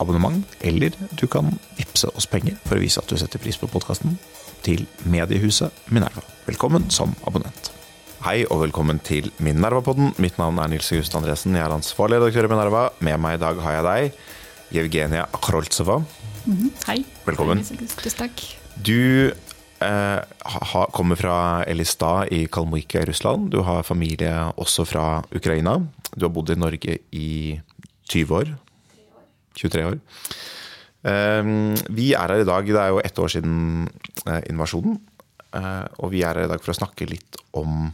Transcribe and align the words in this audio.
abonnement, 0.00 0.44
eller 0.60 0.94
du 1.20 1.26
kan 1.30 1.52
vippse 1.78 2.08
oss 2.16 2.26
penger 2.30 2.56
for 2.64 2.78
å 2.78 2.82
vise 2.82 3.00
at 3.02 3.10
du 3.10 3.18
setter 3.20 3.42
pris 3.42 3.58
på 3.60 3.68
podkasten, 3.70 4.16
til 4.64 4.86
mediehuset 5.08 5.72
Minerva. 5.92 6.24
Velkommen 6.48 6.88
som 6.92 7.14
abonnent. 7.28 7.70
Hei 8.20 8.42
og 8.52 8.60
velkommen 8.66 8.98
til 9.00 9.30
Minerva-podden. 9.40 10.12
Mitt 10.20 10.36
navn 10.36 10.58
er 10.60 10.68
Nils 10.68 10.90
August 10.92 11.14
Andresen. 11.16 11.54
Jeg 11.56 11.64
er 11.64 11.72
ansvarlig 11.72 12.18
redaktør 12.20 12.48
i 12.48 12.52
Minerva. 12.52 12.82
Med 13.00 13.16
meg 13.22 13.38
i 13.38 13.40
dag 13.40 13.60
har 13.64 13.78
jeg 13.78 13.86
deg, 13.86 14.18
Jevgenia 14.76 15.22
Akroltseva. 15.32 16.02
Mm 16.44 16.56
-hmm. 16.56 16.70
Hei. 16.86 17.04
Velkommen. 17.24 17.64
Tusen 17.64 18.18
takk. 18.18 18.42
Du 18.76 19.32
eh, 19.80 20.20
ha, 20.44 20.86
kommer 20.92 21.16
fra 21.16 21.64
Elistad 21.64 22.28
i 22.30 22.46
Kalmykia 22.46 23.02
i 23.02 23.04
Russland. 23.04 23.50
Du 23.50 23.62
har 23.62 23.82
familie 23.82 24.52
også 24.56 24.84
fra 24.84 25.22
Ukraina. 25.34 25.80
Du 26.16 26.26
har 26.26 26.28
bodd 26.28 26.50
i 26.50 26.54
Norge 26.54 26.98
i 27.12 27.60
20 28.08 28.36
år. 28.36 28.56
23 29.58 29.86
år. 29.90 30.00
Eh, 31.10 31.52
vi 31.90 32.10
er 32.14 32.34
her 32.34 32.44
i 32.44 32.48
dag, 32.48 32.66
det 32.66 32.82
er 32.82 32.94
jo 32.94 33.04
ett 33.04 33.22
år 33.22 33.32
siden 33.36 33.88
eh, 34.26 34.42
invasjonen. 34.52 34.98
Eh, 35.56 35.86
og 35.98 36.12
vi 36.14 36.22
er 36.22 36.34
her 36.34 36.46
i 36.46 36.52
dag 36.52 36.62
for 36.62 36.74
å 36.74 36.80
snakke 36.80 37.08
litt 37.10 37.40
om 37.58 37.88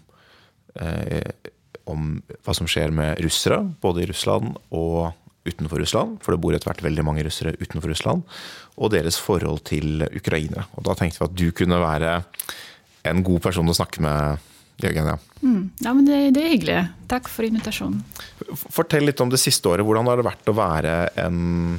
eh, 0.76 1.52
om 1.86 2.16
hva 2.42 2.54
som 2.56 2.66
skjer 2.66 2.90
med 2.94 3.20
russere, 3.22 3.60
både 3.82 4.02
i 4.02 4.08
Russland 4.10 4.56
og 4.74 5.14
utenfor 5.46 5.78
Russland, 5.78 6.18
for 6.22 6.34
det 6.34 6.42
bor 6.42 6.56
etter 6.56 6.72
hvert 6.72 6.82
veldig 6.82 7.04
mange 7.06 7.22
russere 7.26 7.54
utenfor 7.60 7.92
Russland, 7.92 8.24
og 8.74 8.91
deres 8.94 9.18
forhold 9.22 9.62
til 9.68 10.02
ukrainere. 10.08 10.66
Og 10.74 10.86
Da 10.88 10.96
tenkte 10.98 11.22
vi 11.22 11.28
at 11.28 11.38
du 11.38 11.46
kunne 11.54 11.78
være 11.78 12.16
en 13.06 13.22
god 13.22 13.41
person 13.44 13.70
å 13.70 13.76
snakke 13.76 14.02
med, 14.02 14.42
Jørgen. 14.82 15.08
Ja. 15.08 15.16
Mm, 15.41 15.60
ja, 15.80 15.92
men 15.92 16.05
det, 16.05 16.16
det, 16.36 16.42
er 16.42 16.52
hyggelig. 16.52 16.80
Takk 17.08 17.30
for 17.32 17.48
invitasjonen. 17.48 18.02
Fortell 18.52 19.06
litt 19.08 19.20
om 19.24 19.30
det 19.32 19.41
siste 19.41 19.70
året. 19.70 19.86
Hvordan 19.86 20.08
har 20.10 20.20
det 20.20 20.27
vært 20.27 20.50
å 20.52 20.56
være 20.56 20.96
en 21.22 21.78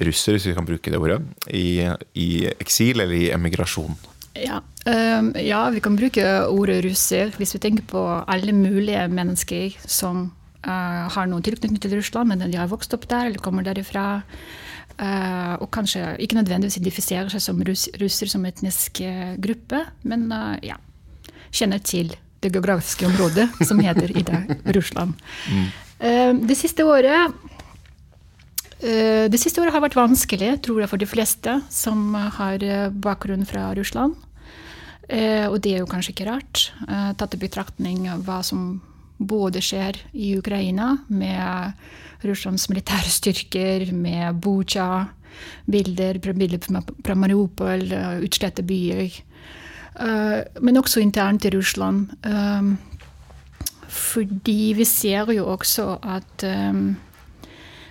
russer, 0.00 0.36
hvis 0.36 0.48
vi 0.48 0.56
kan 0.56 0.68
bruke 0.68 0.92
det 0.92 1.00
ordet, 1.00 1.20
i, 1.52 1.84
i 2.16 2.30
eksil 2.54 3.04
eller 3.04 3.16
i 3.16 3.28
emigrasjon? 3.36 3.98
Ja, 4.38 4.60
ja, 4.86 5.64
vi 5.74 5.82
kan 5.84 5.96
bruke 5.98 6.24
ordet 6.48 6.78
russer 6.86 7.32
hvis 7.36 7.52
vi 7.56 7.60
tenker 7.60 7.84
på 7.90 8.02
alle 8.30 8.54
mulige 8.56 9.02
mennesker 9.10 9.74
som 9.90 10.28
uh, 10.64 11.08
har 11.10 11.28
noen 11.28 11.44
tilknytning 11.44 11.82
til 11.82 11.96
Russland, 11.98 12.30
men 12.30 12.46
de 12.46 12.56
har 12.56 12.70
vokst 12.70 12.94
opp 12.96 13.08
der 13.10 13.28
eller 13.28 13.42
kommer 13.42 13.66
derifra. 13.66 14.22
Uh, 15.00 15.56
og 15.60 15.68
kanskje 15.74 16.14
ikke 16.22 16.38
nødvendigvis 16.38 16.78
identifiserer 16.78 17.28
seg 17.32 17.42
som 17.44 17.60
russ, 17.66 17.86
russer 18.00 18.30
som 18.30 18.46
etnisk 18.48 19.02
uh, 19.04 19.34
gruppe, 19.42 19.82
men 20.08 20.28
ja, 20.64 20.78
kjenner 21.50 21.82
til 21.84 22.14
det 22.40 22.52
geografiske 22.54 23.06
området 23.08 23.48
som 23.68 23.80
heter 23.84 24.12
i 24.16 24.24
dag 24.26 24.54
Russland. 24.76 25.14
Mm. 25.50 26.46
det 26.46 26.56
siste 26.56 26.84
året 26.88 27.34
det 28.80 29.36
siste 29.36 29.60
året 29.60 29.74
har 29.74 29.82
vært 29.84 29.98
vanskelig, 29.98 30.54
tror 30.64 30.78
jeg, 30.80 30.88
for 30.88 30.96
de 30.96 31.08
fleste 31.08 31.58
som 31.68 32.14
har 32.16 32.62
bakgrunn 32.96 33.44
fra 33.44 33.66
Russland. 33.76 34.14
Og 35.12 35.56
det 35.60 35.74
er 35.74 35.82
jo 35.82 35.90
kanskje 35.90 36.14
ikke 36.14 36.30
rart, 36.30 36.62
tatt 37.20 37.36
i 37.36 37.42
betraktning 37.42 38.06
hva 38.24 38.38
som 38.46 38.78
både 39.20 39.60
skjer 39.60 40.00
i 40.16 40.32
Ukraina, 40.38 40.94
med 41.12 41.76
Russlands 42.24 42.68
militære 42.72 43.12
styrker, 43.12 43.90
med 43.92 44.40
Butsja, 44.40 45.10
bilder, 45.70 46.18
bilder 46.24 46.64
fra 47.04 47.16
Mariupol, 47.16 47.84
utslette 48.24 48.64
byer. 48.66 49.20
Eh, 49.98 50.40
men 50.60 50.78
også 50.78 51.02
internt 51.02 51.44
i 51.44 51.50
Russland. 51.54 52.10
Eh, 52.22 52.62
fordi 53.90 54.72
vi 54.78 54.86
ser 54.86 55.32
jo 55.34 55.48
også 55.50 55.96
at 56.02 56.44
eh, 56.46 56.72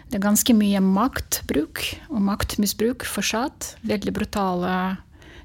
det 0.09 0.17
er 0.17 0.23
ganske 0.23 0.55
mye 0.57 0.81
maktbruk 0.81 1.83
og 2.09 2.23
maktmisbruk 2.25 3.05
fortsatt. 3.05 3.75
Veldig 3.85 4.15
brutale 4.15 4.73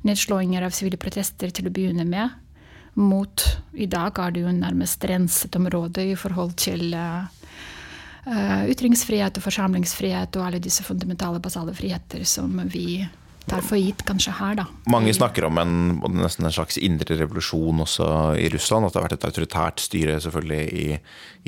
nedslåinger 0.04 0.64
av 0.64 0.72
sivile 0.76 1.00
protester 1.00 1.52
til 1.52 1.68
å 1.68 1.74
begynne 1.74 2.06
med 2.08 2.40
mot 2.94 3.42
I 3.74 3.88
dag 3.90 4.20
er 4.22 4.30
det 4.30 4.44
jo 4.44 4.52
nærmest 4.54 5.02
renset 5.10 5.56
område 5.58 6.04
i 6.12 6.14
forhold 6.14 6.52
til 6.62 6.94
ytringsfrihet 8.70 9.40
og 9.40 9.44
forsamlingsfrihet 9.48 10.38
og 10.38 10.44
alle 10.46 10.60
disse 10.62 10.84
fundamentale, 10.86 11.42
basale 11.42 11.74
friheter 11.74 12.22
som 12.28 12.54
vi 12.70 13.02
tar 13.50 13.62
for 13.64 13.80
gitt 13.80 14.02
kanskje 14.08 14.34
her, 14.38 14.56
da. 14.58 14.66
Mange 14.90 15.12
snakker 15.16 15.46
om 15.48 15.60
en, 15.60 15.76
nesten 16.16 16.48
en 16.48 16.54
slags 16.54 16.78
indre 16.80 17.18
revolusjon 17.20 17.84
også 17.84 18.08
i 18.40 18.48
Russland. 18.54 18.86
At 18.86 18.94
det 18.94 19.00
har 19.00 19.06
vært 19.08 19.18
et 19.18 19.28
autoritært 19.28 19.84
styre 19.84 20.18
selvfølgelig 20.24 20.80
i, 20.80 20.88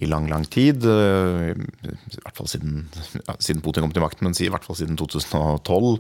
i 0.04 0.10
lang, 0.10 0.28
lang 0.32 0.46
tid. 0.52 0.86
I 0.86 2.20
hvert 2.20 2.36
fall 2.36 2.50
siden, 2.52 2.86
ja, 3.22 3.36
siden 3.40 3.64
Putin 3.64 3.86
kom 3.86 3.96
til 3.96 4.04
makten, 4.04 4.28
men 4.28 4.38
i 4.38 4.50
hvert 4.52 4.66
fall 4.66 4.78
siden 4.78 4.98
2012 5.00 5.92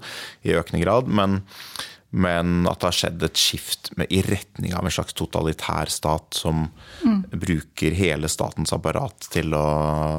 i 0.46 0.56
økende 0.60 0.84
grad. 0.84 1.12
Men 1.12 1.42
men 2.16 2.68
at 2.70 2.80
det 2.80 2.86
har 2.86 2.96
skjedd 2.96 3.24
et 3.26 3.38
skift 3.38 3.90
med, 3.98 4.08
i 4.14 4.22
retning 4.24 4.72
av 4.78 4.86
en 4.86 4.94
slags 4.94 5.16
totalitær 5.18 5.90
stat 5.92 6.38
som 6.38 6.68
mm. 7.02 7.26
bruker 7.34 7.96
hele 7.98 8.30
statens 8.30 8.72
apparat 8.72 9.26
til 9.34 9.52
å, 9.58 9.64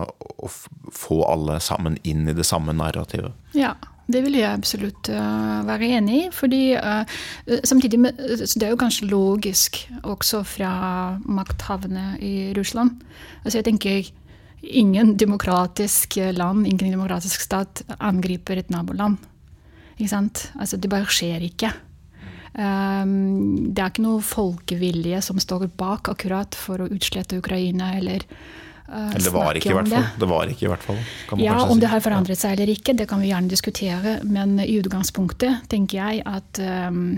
å, 0.05 0.49
få 0.93 1.21
alle 1.25 1.57
sammen 1.63 1.97
inn 2.03 2.27
i 2.27 2.35
det 2.37 2.45
samme 2.45 2.75
narrativet. 2.77 3.33
Ja, 3.57 3.73
det 4.07 4.21
vil 4.23 4.37
jeg 4.39 4.47
absolutt 4.47 5.09
uh, 5.11 5.63
være 5.67 5.89
enig 5.97 6.19
i. 6.19 6.27
fordi 6.31 6.61
uh, 6.75 7.03
samtidig 7.63 7.99
med, 7.99 8.13
Det 8.15 8.63
er 8.63 8.69
jo 8.71 8.79
kanskje 8.79 9.09
logisk 9.11 9.81
også 10.03 10.43
fra 10.43 11.19
makthavene 11.25 12.17
i 12.21 12.53
Russland. 12.57 13.01
Altså 13.43 13.57
jeg 13.59 13.65
tenker 13.65 14.13
Ingen 14.67 15.13
demokratisk 15.17 16.15
land, 16.33 16.65
ingen 16.65 16.91
demokratisk 16.91 17.41
stat 17.41 17.83
angriper 17.99 18.57
et 18.57 18.71
naboland. 18.73 19.17
Ikke 19.97 20.09
sant? 20.09 20.51
Altså, 20.59 20.77
det 20.77 20.89
bare 20.89 21.05
skjer 21.05 21.45
ikke. 21.45 21.69
Um, 22.57 23.69
det 23.69 23.83
er 23.83 23.91
ikke 23.91 24.05
noe 24.05 24.23
folkevilje 24.25 25.21
som 25.21 25.37
står 25.37 25.67
bak 25.77 26.09
akkurat 26.09 26.57
for 26.57 26.81
å 26.81 26.89
utslette 26.89 27.37
Ukraina 27.37 27.91
eller 27.99 28.25
eller 28.87 29.23
det 29.23 29.33
var 29.35 29.57
ikke, 29.59 29.71
i 29.71 29.75
hvert 29.75 29.89
fall. 29.91 30.05
Det 30.19 30.27
var 30.31 30.51
ikke 30.51 30.65
i 30.65 30.69
hvert 30.71 30.83
fall. 30.85 30.99
ja, 31.43 31.57
Om 31.67 31.79
det 31.81 31.89
har 31.91 32.03
forandret 32.03 32.39
seg 32.39 32.55
eller 32.55 32.71
ikke, 32.71 32.95
det 32.95 33.07
kan 33.09 33.19
vi 33.23 33.31
gjerne 33.33 33.51
diskutere. 33.51 34.17
Men 34.23 34.55
i 34.63 34.77
utgangspunktet 34.79 35.67
tenker 35.71 35.99
jeg 35.99 36.23
at 36.27 36.61
um, 36.87 37.17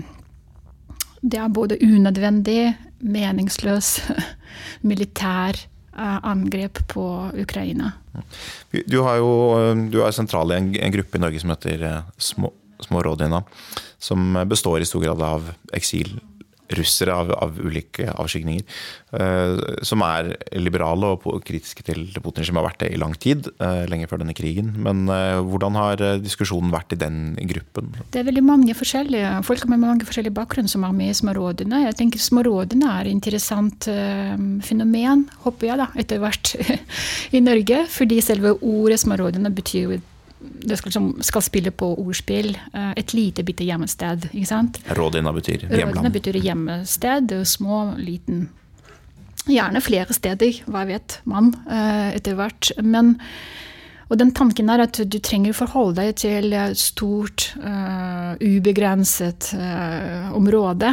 det 1.22 1.38
er 1.38 1.52
både 1.54 1.78
unødvendig, 1.84 2.74
meningsløs 3.00 4.00
militær 4.90 5.60
uh, 5.94 6.18
angrep 6.26 6.82
på 6.90 7.04
Ukraina. 7.38 7.94
Du, 8.74 8.98
har 9.06 9.20
jo, 9.22 9.30
du 9.92 10.00
er 10.02 10.16
sentral 10.16 10.50
i 10.50 10.58
en, 10.58 10.72
en 10.74 10.96
gruppe 10.96 11.20
i 11.20 11.22
Norge 11.22 11.42
som 11.42 11.54
heter 11.54 11.86
Små 12.18 12.54
smårådene, 12.80 13.42
som 14.00 14.38
består 14.48 14.80
i 14.80 14.86
stor 14.88 15.02
grad 15.04 15.22
av 15.22 15.50
eksilrussere 16.70 17.14
av, 17.14 17.32
av 17.34 17.58
ulike 17.58 18.08
avskygninger. 18.14 18.64
Uh, 19.10 19.58
som 19.82 20.02
er 20.06 20.36
liberale 20.54 21.08
og 21.16 21.42
kritiske 21.46 21.82
til 21.86 22.06
Putin, 22.22 22.46
som 22.46 22.60
har 22.60 22.68
vært 22.68 22.84
det 22.84 22.92
i 22.94 23.00
lang 23.00 23.16
tid. 23.18 23.48
Uh, 23.60 23.84
lenge 23.90 24.08
før 24.10 24.22
denne 24.22 24.36
krigen. 24.36 24.72
Men 24.78 25.08
uh, 25.10 25.40
hvordan 25.42 25.78
har 25.78 26.04
diskusjonen 26.22 26.72
vært 26.74 26.94
i 26.94 27.00
den 27.00 27.34
gruppen? 27.50 27.90
Det 28.12 28.22
er 28.22 28.28
veldig 28.28 28.44
mange 28.46 28.76
forskjellige 28.78 29.40
folk 29.46 29.66
med 29.70 29.82
mange 29.82 30.06
forskjellige 30.06 30.36
bakgrunn 30.36 30.70
som 30.70 30.86
er 30.86 30.94
med 30.96 31.12
i 31.12 31.18
Smårådene. 31.18 31.84
Jeg 31.88 31.98
tenker 31.98 32.22
Smårådene 32.22 32.94
er 33.00 33.08
et 33.08 33.14
interessant 33.14 33.88
fenomen, 34.64 35.26
håper 35.44 35.68
jeg, 35.68 35.80
da, 35.80 35.88
etter 35.98 36.20
hvert 36.22 36.54
i 37.36 37.42
Norge. 37.42 37.82
Fordi 37.90 38.20
selve 38.24 38.54
ordet 38.60 39.00
Smårådene 39.02 39.52
betyr 39.54 39.82
jo 39.82 40.00
det 40.40 40.76
skal, 40.76 40.88
liksom, 40.88 41.08
skal, 41.22 41.42
spille 41.42 41.70
på 41.70 41.92
ordspill. 42.00 42.54
Eh, 42.72 42.92
et 42.96 43.14
lite 43.14 43.44
bitte 43.44 43.64
hjemmested. 43.64 44.30
ikke 44.32 44.48
sant? 44.48 44.80
Rådina 44.96 45.32
betyr 45.36 45.66
hjemland. 45.66 45.96
Rådina 45.96 46.12
betyr 46.14 46.40
hjemmested. 46.40 47.34
Små, 47.46 47.82
liten 47.98 48.48
Gjerne 49.48 49.80
flere 49.80 50.12
steder, 50.12 50.58
hva 50.68 50.82
vet 50.84 51.14
man 51.24 51.48
eh, 51.64 52.10
etter 52.18 52.36
hvert. 52.36 52.68
Men, 52.84 53.14
og 54.12 54.18
den 54.20 54.34
tanken 54.36 54.68
er 54.68 54.84
at 54.84 55.00
du 55.00 55.16
trenger 55.18 55.56
forholde 55.56 55.96
deg 56.02 56.18
til 56.20 56.52
et 56.52 56.78
stort, 56.78 57.46
uh, 57.64 58.36
ubegrenset 58.36 59.48
område 60.36 60.92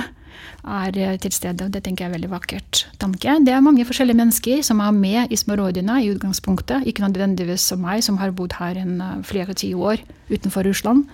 er 0.67 0.97
eh, 0.99 1.15
til 1.21 1.33
stede. 1.33 1.69
Det 1.71 1.81
tenker 1.83 2.05
jeg 2.05 2.09
er 2.09 2.13
en 2.13 2.17
veldig 2.17 2.31
vakkert 2.31 2.83
tanke. 3.01 3.37
Det 3.45 3.53
er 3.53 3.63
mange 3.63 3.85
forskjellige 3.87 4.19
mennesker 4.19 4.63
som 4.65 4.81
er 4.83 4.93
med 4.95 5.31
i 5.33 5.39
Smorodina 5.39 5.99
i 6.01 6.11
utgangspunktet. 6.13 6.87
Ikke 6.87 7.05
nødvendigvis 7.05 7.69
som 7.71 7.81
meg, 7.83 8.03
som 8.05 8.19
har 8.21 8.35
bodd 8.35 8.57
her 8.59 8.79
en, 8.81 9.01
flere 9.27 9.55
tiår 9.57 10.03
utenfor 10.29 10.67
Russland. 10.67 11.07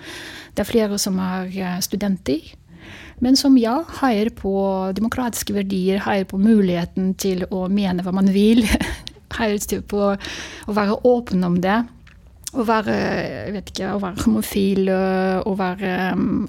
Det 0.54 0.66
er 0.66 0.70
flere 0.70 1.00
som 1.02 1.20
er 1.22 1.50
eh, 1.54 1.80
studenter. 1.82 2.54
men 3.24 3.36
som 3.40 3.56
ja, 3.58 3.84
heier 4.02 4.30
på 4.36 4.92
demokratiske 4.98 5.54
verdier, 5.54 6.02
heier 6.04 6.26
på 6.26 6.38
muligheten 6.38 7.14
til 7.16 7.46
å 7.52 7.70
mene 7.70 8.04
hva 8.04 8.12
man 8.12 8.34
vil. 8.34 8.66
heier 9.38 9.82
på 9.88 10.02
å 10.68 10.74
være 10.76 11.00
åpen 11.08 11.44
om 11.44 11.62
det 11.62 11.84
å 12.54 12.64
være, 12.68 12.96
ikke, 13.60 13.90
å 13.96 14.00
være 14.02 14.24
homofil 14.26 14.90
og 14.94 15.56
være 15.60 15.94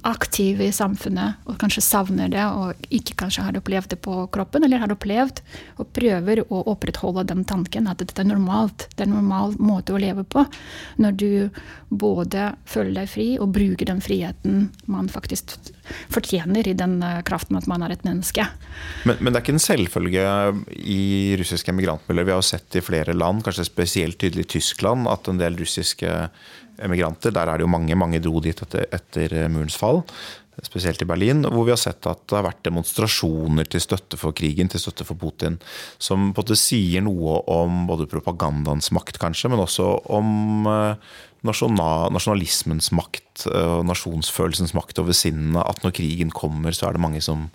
aktiv 0.08 0.60
i 0.64 0.70
samfunnet 0.74 1.48
og 1.48 1.58
kanskje 1.60 1.84
savner 1.84 2.32
det 2.32 2.44
og 2.44 2.88
ikke 2.94 3.16
kanskje 3.24 3.46
har 3.46 3.58
opplevd 3.58 3.94
det 3.94 4.00
på 4.04 4.18
kroppen, 4.34 4.66
eller 4.66 4.82
har 4.82 4.92
opplevd 4.92 5.40
og 5.78 5.92
prøver 5.96 6.44
å 6.44 6.64
opprettholde 6.74 7.26
den 7.30 7.44
tanken 7.48 7.88
at 7.90 8.02
dette 8.02 8.20
er 8.20 8.28
normalt. 8.28 8.88
Det 8.94 9.04
er 9.04 9.10
en 9.10 9.16
normal 9.18 9.56
måte 9.58 9.94
å 9.94 10.02
leve 10.02 10.26
på 10.28 10.44
når 11.00 11.16
du 11.20 11.30
både 11.88 12.52
føler 12.68 13.00
deg 13.00 13.10
fri 13.10 13.28
og 13.38 13.54
bruker 13.56 13.88
den 13.88 14.04
friheten 14.04 14.68
man 14.90 15.10
faktisk 15.12 15.56
fortjener 16.12 16.68
i 16.68 16.76
den 16.78 16.98
øh, 17.04 17.20
kraften 17.26 17.58
at 17.58 17.68
man 17.70 17.84
er 17.84 17.94
et 17.94 18.04
menneske. 18.06 18.46
Men, 19.04 19.18
men 19.20 19.32
det 19.32 19.40
er 19.40 19.44
ikke 19.44 19.56
en 19.56 19.66
selvfølge 19.66 20.26
i 20.80 21.02
russiske 21.40 21.74
emigrantmiljøer. 21.74 22.28
Vi 22.28 22.36
har 22.36 22.42
jo 22.42 22.52
sett 22.52 22.78
i 22.78 22.84
flere 22.84 23.16
land, 23.16 23.44
kanskje 23.46 23.68
spesielt 23.68 24.20
tydelig 24.20 24.48
i 24.48 24.52
Tyskland, 24.58 25.08
at 25.10 25.28
en 25.30 25.40
del 25.40 25.58
russiske 25.60 26.14
emigranter. 26.84 27.34
Der 27.34 27.50
er 27.50 27.58
det 27.58 27.66
jo 27.66 27.74
mange. 27.74 27.98
Mange 27.98 28.22
dro 28.22 28.40
dit 28.44 28.64
etter, 28.66 28.88
etter 28.94 29.36
murens 29.52 29.78
fall 29.78 30.02
spesielt 30.62 31.02
i 31.02 31.08
Berlin, 31.08 31.42
hvor 31.50 31.66
vi 31.66 31.72
har 31.74 31.80
sett 31.80 32.06
at 32.06 32.22
det 32.28 32.36
har 32.36 32.46
vært 32.46 32.62
demonstrasjoner 32.66 33.66
til 33.70 33.82
støtte 33.82 34.18
for 34.20 34.36
krigen, 34.36 34.70
til 34.70 34.82
støtte 34.82 35.06
for 35.06 35.18
Putin, 35.18 35.58
som 35.98 36.30
på 36.30 36.42
en 36.42 36.44
måte 36.44 36.58
sier 36.58 37.04
noe 37.04 37.40
om 37.50 37.84
både 37.90 38.08
propagandaens 38.10 38.92
makt, 38.94 39.18
kanskje, 39.22 39.50
men 39.50 39.64
også 39.64 39.88
om 40.14 40.68
eh, 40.70 41.14
nasjonalismens 41.44 42.90
makt 42.96 43.46
eh, 43.50 43.72
og 43.78 43.88
nasjonsfølelsens 43.90 44.74
makt 44.76 45.02
over 45.02 45.16
sinnene. 45.16 45.64
At 45.64 45.84
når 45.84 45.96
krigen 46.00 46.32
kommer, 46.34 46.74
så 46.74 46.88
er 46.88 46.96
det 46.96 47.04
mange 47.04 47.24
som 47.24 47.50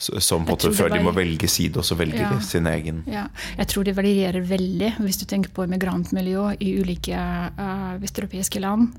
som 0.00 0.46
på 0.48 0.54
en 0.56 0.72
føler 0.72 0.96
de 0.96 1.04
må 1.04 1.12
velge 1.12 1.44
side, 1.44 1.76
og 1.76 1.84
så 1.84 1.92
velger 1.98 2.22
ja. 2.22 2.38
sin 2.40 2.64
egen. 2.70 3.02
Ja. 3.10 3.26
Jeg 3.58 3.68
tror 3.68 3.84
det 3.84 3.92
varierer 3.98 4.46
veldig, 4.48 4.94
hvis 5.04 5.18
du 5.20 5.26
tenker 5.28 5.52
på 5.52 5.66
migrantmiljø 5.68 6.54
i 6.56 6.70
ulike 6.80 7.12
uh, 7.12 7.98
vesteuropeiske 8.00 8.62
land. 8.64 8.94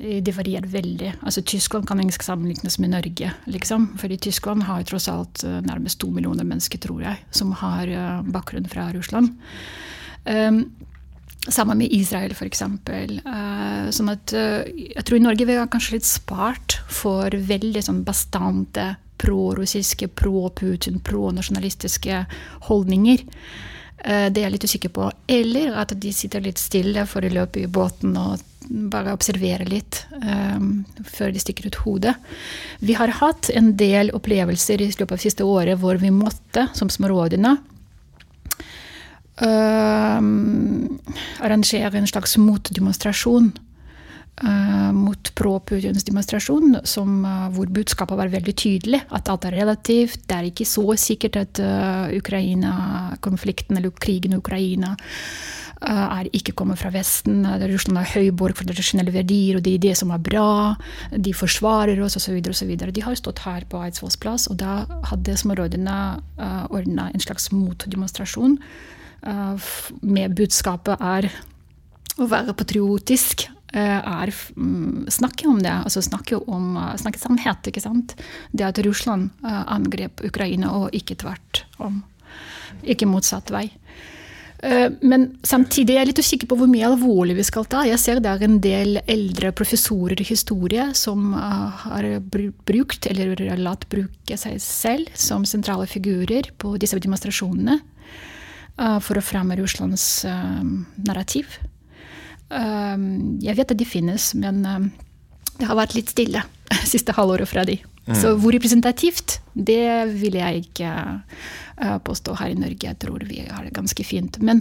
Eh, 0.00 0.18
det 0.26 0.34
varierer 0.34 0.66
veldig. 0.66 1.12
Altså 1.22 1.44
Tyskland 1.46 1.86
kan 1.86 2.02
ikke 2.02 2.26
sammenlignes 2.26 2.80
med 2.82 2.96
Norge. 2.96 3.30
liksom. 3.46 3.92
Fordi 4.00 4.18
Tyskland 4.26 4.66
har 4.66 4.82
tross 4.82 5.06
alt 5.08 5.44
nærmest 5.44 6.00
to 6.02 6.10
millioner 6.10 6.42
mennesker, 6.42 6.82
tror 6.82 7.06
jeg, 7.06 7.22
som 7.30 7.54
har 7.62 7.86
uh, 7.86 8.26
bakgrunn 8.26 8.66
fra 8.66 8.90
Russland. 8.90 9.36
Um, 10.26 10.64
Sammen 11.48 11.78
med 11.78 11.92
Israel, 11.92 12.32
f.eks. 12.32 12.62
Uh, 12.64 13.90
sånn 13.92 14.12
at 14.12 14.32
uh, 14.32 14.64
jeg 14.64 15.04
tror 15.04 15.18
i 15.18 15.24
Norge 15.26 15.44
vi 15.44 15.56
er 15.58 15.68
kanskje 15.68 15.98
litt 15.98 16.08
spart 16.08 16.78
for 16.88 17.34
veldig 17.34 17.82
sånn 17.84 18.00
bastante 18.06 18.94
pro-russiske, 19.20 20.08
pro-Putin, 20.16 21.02
pro-nasjonalistiske 21.04 22.22
holdninger. 22.70 23.26
Uh, 24.00 24.30
det 24.32 24.40
er 24.40 24.46
jeg 24.46 24.54
litt 24.56 24.66
usikker 24.70 24.94
på. 24.96 25.10
Eller 25.36 25.76
at 25.84 25.92
de 26.00 26.14
sitter 26.16 26.44
litt 26.44 26.62
stille 26.62 27.04
for 27.10 27.24
å 27.24 27.34
løpe 27.36 27.60
i 27.60 27.68
båten 27.68 28.16
og 28.16 28.40
bare 28.68 29.12
observere 29.12 29.66
litt 29.68 30.00
um, 30.16 30.84
før 31.04 31.34
de 31.34 31.42
stikker 31.42 31.68
ut 31.68 31.80
hodet. 31.84 32.14
Vi 32.80 32.96
har 32.96 33.12
hatt 33.20 33.50
en 33.52 33.74
del 33.76 34.08
opplevelser 34.16 34.80
i 34.80 34.88
løpet 34.88 35.16
av 35.18 35.20
siste 35.20 35.44
året 35.44 35.80
hvor 35.82 36.00
vi 36.00 36.12
måtte, 36.14 36.70
som 36.72 36.88
smårådene, 36.88 37.58
arrangere 41.42 41.98
en 41.98 42.06
slags 42.06 42.36
motdemonstrasjon 42.38 43.52
uh, 44.42 44.92
mot 44.94 45.34
pro-Putins 45.34 46.04
demonstrasjon, 46.06 46.78
som, 46.86 47.24
uh, 47.24 47.48
hvor 47.54 47.66
budskapet 47.74 48.18
var 48.18 48.32
veldig 48.32 48.54
tydelig. 48.56 49.02
At 49.14 49.28
alt 49.32 49.44
er 49.48 49.58
relativt. 49.58 50.24
Det 50.28 50.36
er 50.36 50.44
ikke 50.50 50.68
så 50.68 50.86
sikkert 51.00 51.36
at 51.40 51.60
Ukraina-konflikten 52.14 53.76
eller 53.78 53.90
krigen 53.90 54.32
i 54.34 54.40
Ukraina 54.42 54.96
er 55.84 56.30
ikke 56.32 56.54
kommet 56.56 56.78
fra 56.80 56.88
Vesten. 56.94 57.42
Russland 57.68 57.98
er 58.00 58.12
høyborg 58.14 58.56
for 58.56 58.64
tradisjonelle 58.64 59.12
verdier, 59.12 59.58
og 59.58 59.64
det 59.66 59.74
er 59.74 59.82
det 59.82 59.96
som 59.98 60.14
er 60.14 60.22
bra. 60.22 60.76
De 61.12 61.34
forsvarer 61.36 62.00
oss, 62.00 62.16
osv. 62.16 62.40
De 62.40 63.02
har 63.04 63.14
stått 63.20 63.42
her 63.44 63.66
på 63.68 63.82
Eidsvolls 63.84 64.16
plass, 64.16 64.46
og 64.48 64.56
da 64.62 64.86
hadde 65.10 65.36
smårådene 65.36 65.98
ordna 66.72 67.10
en 67.12 67.20
slags 67.20 67.50
motdemonstrasjon 67.52 68.56
Eh, 68.56 69.03
med 70.04 70.34
budskapet 70.36 71.00
er 71.00 71.30
å 72.20 72.28
være 72.30 72.54
patriotisk. 72.56 73.48
Eh, 73.74 73.98
er 73.98 74.30
mm, 74.54 75.10
snakke 75.10 75.48
om 75.50 75.58
det, 75.62 75.72
altså 75.72 76.02
snakke 76.04 76.38
om 76.46 76.76
eh, 76.78 76.94
snakke 77.00 77.18
sannhet. 77.18 77.70
ikke 77.70 77.82
sant? 77.82 78.14
Det 78.52 78.66
at 78.68 78.78
Russland 78.86 79.32
angrep 79.42 80.22
Ukraina, 80.26 80.70
og 80.78 80.94
ikke 80.94 81.18
tvert 81.24 81.64
om. 81.82 82.02
Ikke 82.86 83.08
motsatt 83.10 83.50
vei. 83.54 83.68
Men 85.04 85.26
samtidig 85.44 85.92
er 85.92 85.98
jeg 85.98 86.08
litt 86.08 86.20
usikker 86.24 86.48
på 86.48 86.56
hvor 86.56 86.68
mye 86.70 86.86
alvorlig 86.88 87.34
vi 87.36 87.44
skal 87.44 87.66
ta. 87.68 87.82
Jeg 87.84 88.00
ser 88.00 88.20
det 88.24 88.30
er 88.30 88.44
en 88.46 88.54
del 88.64 88.96
eldre 89.02 89.50
professorer 89.52 90.16
i 90.16 90.24
historie 90.24 90.86
som 90.96 91.34
har 91.36 92.06
brukt, 92.64 93.10
eller 93.10 93.42
latt 93.60 93.84
bruke 93.92 94.38
seg 94.40 94.56
selv 94.64 95.12
som 95.20 95.44
sentrale 95.44 95.84
figurer 95.90 96.48
på 96.56 96.78
disse 96.80 96.96
demonstrasjonene. 96.96 97.76
Eh, 98.74 98.98
for 99.06 99.18
å 99.18 99.22
fremme 99.22 99.54
Russlands 99.58 100.24
eh, 100.26 100.62
narrativ. 101.06 101.58
Eh, 102.50 103.08
jeg 103.44 103.58
vet 103.60 103.74
at 103.74 103.78
de 103.80 103.86
finnes, 103.86 104.32
men 104.38 104.62
det 105.60 105.68
har 105.68 105.78
vært 105.78 105.94
litt 105.94 106.10
stille 106.10 106.42
siste 106.94 107.14
halvåret 107.14 107.50
fra 107.50 107.66
de. 107.68 107.78
Mm. 108.04 108.16
Så 108.20 108.34
hvor 108.36 108.52
representativt, 108.52 109.38
det 109.54 110.10
vil 110.12 110.36
jeg 110.36 110.66
ikke 110.66 110.90
påstå 112.04 112.34
her 112.36 112.52
i 112.52 112.58
Norge. 112.58 112.90
Jeg 112.90 112.98
tror 113.00 113.22
vi 113.24 113.40
har 113.46 113.64
det 113.64 113.72
ganske 113.74 114.04
fint. 114.04 114.36
Men 114.44 114.60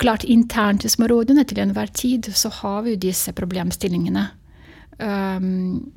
klart 0.00 0.24
internt 0.24 0.86
i 0.86 0.90
smårådene 0.90 1.44
til 1.44 1.60
enhver 1.60 1.92
tid 1.92 2.30
så 2.32 2.48
har 2.62 2.86
vi 2.86 2.94
jo 2.94 3.02
disse 3.04 3.34
problemstillingene. 3.36 4.24
Um, 4.96 5.92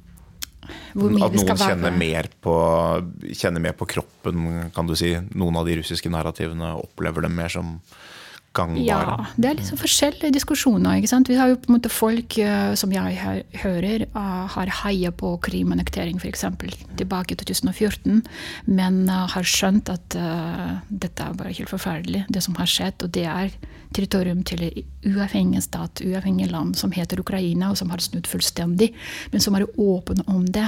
at 0.66 1.38
noen 1.38 1.62
kjenner 1.62 1.96
mer, 1.96 2.30
på, 2.42 2.56
kjenner 3.32 3.64
mer, 3.64 3.76
på, 3.78 3.88
kroppen, 3.96 4.70
kan 4.76 4.90
du 4.90 4.96
si. 5.00 5.14
Noen 5.38 5.62
av 5.62 5.70
de 5.70 5.80
russiske 5.82 6.12
narrativene 6.12 6.76
opplever 6.80 7.28
dem 7.28 7.36
mer 7.38 7.54
som 7.54 7.78
gangbare. 8.56 8.86
Ja, 8.88 9.26
det 9.38 9.50
er 9.50 9.58
liksom 9.60 9.80
forskjellige 9.80 10.34
diskusjoner. 10.36 10.98
ikke 10.98 11.12
sant? 11.12 11.30
Vi 11.30 11.38
har 11.40 11.52
jo 11.52 11.60
på 11.60 11.70
en 11.70 11.78
måte 11.78 11.92
folk 11.92 12.38
uh, 12.40 12.74
som 12.80 12.94
jeg 12.96 13.44
hører, 13.64 14.06
uh, 14.16 14.46
har 14.56 14.74
heia 14.84 15.12
på 15.12 15.36
Krim-annektering 15.46 16.20
f.eks. 16.22 16.46
tilbake 16.98 17.36
i 17.36 17.40
2014, 17.42 18.24
men 18.68 19.02
uh, 19.10 19.26
har 19.36 19.48
skjønt 19.48 19.92
at 19.94 20.18
dette 20.90 21.24
er 21.24 21.38
bare 21.38 21.54
helt 21.56 21.72
forferdelig, 21.72 22.26
det 22.32 22.44
som 22.44 22.56
har 22.60 22.70
skjedd. 22.70 23.04
Og 23.04 23.12
det 23.16 23.26
er 23.30 23.54
territorium 23.96 24.44
til 24.48 24.64
en 24.66 25.14
uavhengig 25.16 25.64
stat, 25.64 26.02
uavhengig 26.04 26.50
land, 26.52 26.76
som 26.80 26.94
heter 26.96 27.22
Ukraina, 27.22 27.72
og 27.72 27.80
som 27.80 27.92
har 27.94 28.04
snudd 28.04 28.28
fullstendig, 28.30 28.92
men 29.32 29.44
som 29.44 29.56
er 29.58 29.68
åpen 29.78 30.24
om 30.28 30.46
det. 30.46 30.68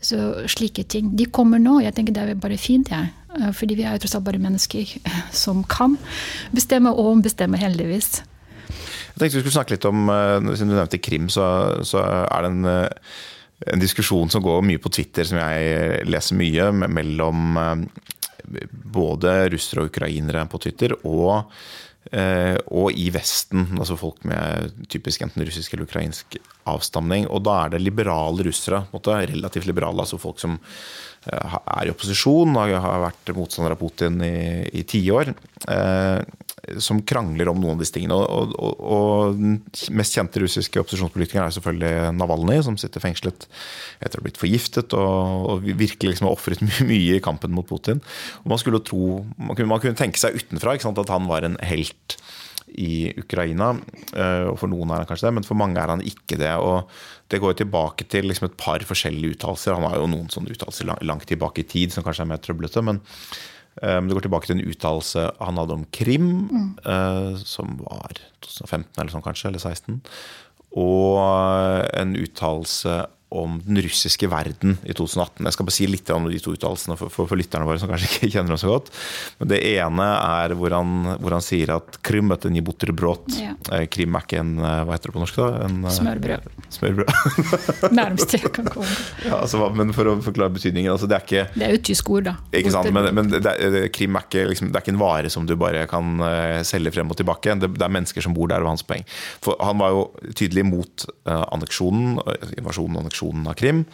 Så 0.00 0.48
slike 0.50 0.84
ting. 0.86 1.10
De 1.18 1.26
kommer 1.26 1.60
nå. 1.62 1.80
Jeg 1.82 1.96
tenker 1.96 2.14
det 2.14 2.24
er 2.24 2.38
bare 2.38 2.58
fint, 2.60 2.90
jeg. 2.92 3.10
Ja. 3.38 3.50
Fordi 3.54 3.76
vi 3.78 3.84
er 3.86 3.96
jo 3.96 4.02
tross 4.02 4.16
alt 4.18 4.26
bare 4.26 4.40
mennesker 4.42 4.92
som 5.44 5.64
kan 5.68 5.96
bestemme 6.54 6.92
og 6.94 7.14
ombestemme, 7.16 7.60
heldigvis. 7.60 8.20
Jeg 8.68 9.18
tenkte 9.18 9.40
vi 9.40 9.42
skulle 9.42 9.56
snakke 9.56 9.74
litt 9.74 9.88
om, 9.88 10.06
eh, 10.12 10.52
Siden 10.54 10.70
du 10.70 10.76
nevnte 10.76 11.02
Krim, 11.02 11.26
så, 11.32 11.48
så 11.86 12.04
er 12.22 12.44
det 12.44 12.52
en, 12.52 12.70
eh, 12.70 13.10
en, 13.72 13.82
diskusjon 13.82 14.30
som 14.30 14.44
går 14.44 14.62
mye 14.66 14.82
på 14.82 14.92
Twitter, 14.94 15.26
som 15.26 15.40
jeg 15.40 16.06
leser 16.06 16.38
mye, 16.38 16.70
mellom 16.86 17.58
eh, 17.58 18.62
både 18.94 19.34
russere 19.52 19.84
og 19.84 19.90
ukrainere 19.90 20.46
på 20.48 20.62
Twitter, 20.62 20.94
og 21.04 21.42
Eh, 21.42 21.87
og 22.08 22.96
i 22.96 23.10
Vesten, 23.12 23.66
altså 23.76 23.96
folk 24.00 24.22
med 24.24 24.70
typisk 24.88 25.20
enten 25.24 25.44
russisk 25.44 25.74
eller 25.74 25.84
ukrainsk 25.84 26.38
avstamning. 26.68 27.26
Og 27.28 27.42
da 27.46 27.56
er 27.64 27.74
det 27.74 27.82
liberale 27.82 28.46
russere, 28.46 28.84
relativt 29.32 29.68
liberale, 29.68 30.04
altså 30.04 30.20
folk 30.20 30.40
som 30.40 30.56
eh, 30.56 31.17
er 31.28 31.88
i 31.88 31.92
opposisjon, 31.92 32.56
har 32.56 33.04
vært 33.04 33.32
motstander 33.36 33.76
av 33.76 33.80
Putin 33.80 34.20
i 34.24 34.84
tiår. 34.88 35.34
Eh, 35.68 36.20
som 36.82 37.00
krangler 37.06 37.48
om 37.48 37.60
noen 37.60 37.76
av 37.76 37.82
disse 37.82 37.94
tingene. 37.94 38.16
Og, 38.18 38.52
og, 38.58 38.80
og, 38.82 39.38
den 39.38 39.58
mest 39.96 40.16
kjente 40.16 40.42
russiske 40.42 40.82
opposisjonspolitikeren 40.82 41.46
er 41.46 41.54
selvfølgelig 41.54 42.12
Navalnyj, 42.18 42.62
som 42.66 42.78
sitter 42.80 43.02
fengslet 43.04 43.46
etter 44.02 44.18
å 44.18 44.20
ha 44.20 44.26
blitt 44.26 44.40
forgiftet 44.40 44.96
og, 44.98 45.46
og 45.52 45.68
virkelig 45.68 46.14
liksom 46.14 46.28
har 46.28 46.36
ofret 46.36 46.64
mye 46.90 47.18
i 47.18 47.24
kampen 47.24 47.54
mot 47.56 47.68
Putin. 47.68 48.02
Og 48.42 48.52
man 48.52 48.82
tro, 48.84 49.04
man 49.36 49.56
kunne, 49.56 49.70
man 49.72 49.82
kunne 49.84 49.98
tenke 49.98 50.20
seg 50.20 50.36
utenfra 50.38 50.76
sant, 50.82 51.00
at 51.00 51.12
han 51.12 51.30
var 51.30 51.46
en 51.46 51.56
helt 51.64 52.18
i 52.76 53.10
Ukraina. 53.18 53.72
Eh, 54.12 54.46
og 54.48 54.58
For 54.60 54.70
noen 54.70 54.92
er 54.92 55.02
han 55.02 55.10
kanskje 55.10 55.28
det, 55.28 55.34
men 55.38 55.46
for 55.46 55.58
mange 55.58 55.80
er 55.80 55.92
han 55.92 56.04
ikke 56.04 56.38
det. 56.40 56.54
og 56.56 56.88
Det 57.28 57.40
går 57.42 57.60
tilbake 57.60 58.08
til 58.08 58.28
liksom 58.28 58.48
et 58.48 58.58
par 58.60 58.84
forskjellige 58.84 59.36
uttalelser. 59.36 59.76
Han 59.76 59.88
har 59.88 60.00
jo 60.00 60.10
noen 60.10 60.32
sånne 60.32 60.54
uttalelser 60.54 60.90
langt 61.06 61.28
tilbake 61.28 61.64
i 61.64 61.68
tid 61.68 61.94
som 61.94 62.06
kanskje 62.06 62.26
er 62.26 62.32
mer 62.34 62.42
trøblete. 62.42 62.82
men 62.82 63.04
Um, 63.78 64.08
det 64.08 64.16
går 64.16 64.24
tilbake 64.26 64.48
til 64.48 64.56
en 64.56 64.70
uttalelse 64.72 65.24
han 65.38 65.58
hadde 65.60 65.74
om 65.76 65.84
Krim, 65.94 66.24
mm. 66.50 67.36
som 67.46 67.76
var 67.78 68.18
2015 68.42 68.88
eller 68.98 69.12
sånn 69.12 69.22
kanskje, 69.22 69.52
eller 69.52 69.62
16. 69.62 70.00
Og 70.82 71.20
en 71.94 72.16
uttalelse 72.18 72.96
om 73.28 73.58
den 73.64 73.76
russiske 73.84 74.28
verden 74.30 74.78
i 74.88 74.94
2018. 74.96 75.44
Jeg 75.44 75.54
skal 75.54 75.66
bare 75.68 75.76
si 75.76 75.86
litt 75.88 76.08
om 76.14 76.28
de 76.30 76.38
to 76.40 76.54
uttalelsene 76.56 76.96
for, 76.96 77.12
for, 77.12 77.28
for, 77.28 77.36
lytterne 77.36 77.66
våre 77.68 77.80
som 77.80 77.90
kanskje 77.90 78.08
ikke 78.08 78.30
kjenner 78.32 78.54
dem 78.54 78.60
så 78.60 78.70
godt. 78.72 78.88
Men 79.40 79.50
Det 79.52 79.58
ene 79.74 80.06
er 80.16 80.54
hvor 80.56 80.72
han, 80.72 80.94
hvor 81.20 81.36
han 81.36 81.44
sier 81.44 81.74
at 81.76 81.98
Krim 82.04 82.32
er 82.32 82.48
en 82.48 82.60
brot. 82.96 83.28
Ja. 83.36 83.52
Eh, 83.76 83.84
Krim 83.92 84.16
er 84.16 84.24
ikke 84.24 84.40
en 84.40 84.54
eh, 84.56 84.80
hva 84.88 84.96
heter 84.96 85.12
det 85.12 85.16
på 85.18 85.22
norsk? 85.22 85.40
da? 85.42 85.48
En, 85.66 85.76
eh, 85.84 85.96
smørbrød. 85.98 86.48
smørbrød. 86.78 87.12
Nærmest 88.00 88.32
jeg 88.38 88.52
kan 88.56 88.70
komme. 88.72 88.96
Ja, 89.26 89.42
altså, 89.42 89.60
men 89.76 89.92
for 89.96 90.08
å 90.08 90.16
forklare 90.24 90.54
betydningen 90.54 90.94
altså, 90.94 91.08
Det 91.10 91.18
er 91.18 91.26
ikke 91.26 91.44
Det 91.52 91.66
er 91.66 91.74
jo 91.74 91.80
et 91.82 91.86
tysk 91.90 92.10
ord, 92.14 92.30
da. 92.30 92.34
Ikke 92.56 92.72
sant, 92.72 92.88
Men, 92.94 93.10
men 93.12 93.28
det, 93.34 93.54
Krim 93.92 94.16
er 94.16 94.24
ikke, 94.24 94.46
liksom, 94.54 94.72
det 94.72 94.80
er 94.80 94.86
ikke 94.86 94.96
en 94.96 95.02
vare 95.02 95.32
som 95.32 95.44
du 95.44 95.52
bare 95.60 95.84
kan 95.90 96.16
selge 96.64 96.94
frem 96.94 97.12
og 97.12 97.20
tilbake. 97.20 97.52
Det, 97.60 97.74
det, 97.76 97.84
er 97.84 97.92
mennesker 97.92 98.24
som 98.24 98.32
bor 98.36 98.48
der, 98.48 98.64
var 98.64 98.72
hans 98.72 98.86
poeng. 98.86 99.04
For 99.44 99.58
Han 99.60 99.80
var 99.82 99.92
jo 99.92 100.02
tydelig 100.38 100.64
mot 100.64 101.04
uh, 101.28 101.44
anneksjonen, 101.54 102.18
invasjonen 102.56 102.96
og 102.96 103.04
anneksjonen 103.04 103.17
anneksjonen 103.18 103.48
av 103.48 103.54
Krim, 103.58 103.84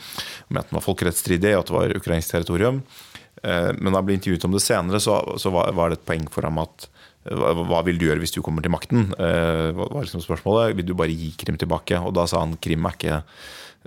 med 0.48 0.62
at 0.62 0.70
den 0.70 0.78
var 0.78 0.84
folkerettsstridig 0.84 1.54
og 1.54 1.64
at 1.64 1.70
det 1.70 1.78
var 1.78 1.96
ukrainsk 1.98 2.32
territorium. 2.32 2.82
Eh, 3.42 3.72
men 3.78 3.92
da 3.92 3.98
han 3.98 4.06
ble 4.06 4.18
intervjuet 4.18 4.44
om 4.44 4.54
det 4.54 4.62
senere, 4.62 5.00
så, 5.00 5.50
var, 5.50 5.90
det 5.90 6.00
et 6.00 6.06
poeng 6.06 6.28
for 6.30 6.44
ham 6.44 6.58
at 6.62 6.88
hva 7.24 7.80
vil 7.86 7.96
du 7.96 8.04
gjøre 8.04 8.20
hvis 8.20 8.34
du 8.34 8.42
kommer 8.44 8.62
til 8.62 8.72
makten? 8.72 9.14
Eh, 9.16 9.72
var 9.72 10.02
liksom 10.04 10.20
spørsmålet. 10.20 10.76
Vil 10.76 10.90
du 10.90 10.94
bare 10.94 11.14
gi 11.14 11.32
Krim 11.40 11.56
tilbake? 11.56 11.96
Og 12.04 12.12
da 12.16 12.26
sa 12.28 12.42
han 12.42 12.58
Krim 12.60 12.84
er 12.84 12.98
ikke 12.98 13.22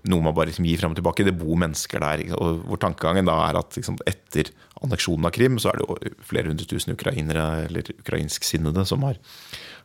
noe 0.10 0.22
man 0.22 0.34
bare 0.38 0.52
liksom 0.52 0.66
gir 0.66 0.78
frem 0.82 0.94
og 0.94 0.98
tilbake. 0.98 1.26
Det 1.26 1.38
bor 1.38 1.58
mennesker 1.58 2.02
der. 2.02 2.24
Og 2.38 2.64
hvor 2.66 2.82
tankegangen 2.82 3.30
da 3.30 3.38
er 3.46 3.60
at 3.62 3.78
liksom, 3.78 3.98
etter 4.10 4.50
anneksjonen 4.82 5.30
av 5.30 5.34
Krim, 5.38 5.62
så 5.62 5.70
er 5.70 5.78
det 5.78 5.86
jo 5.86 6.18
flere 6.26 6.50
hundre 6.50 6.70
tusen 6.70 6.94
ukrainere 6.98 7.46
eller 7.68 7.94
ukrainsksinnede 7.98 8.86
som 8.90 9.06
har 9.06 9.22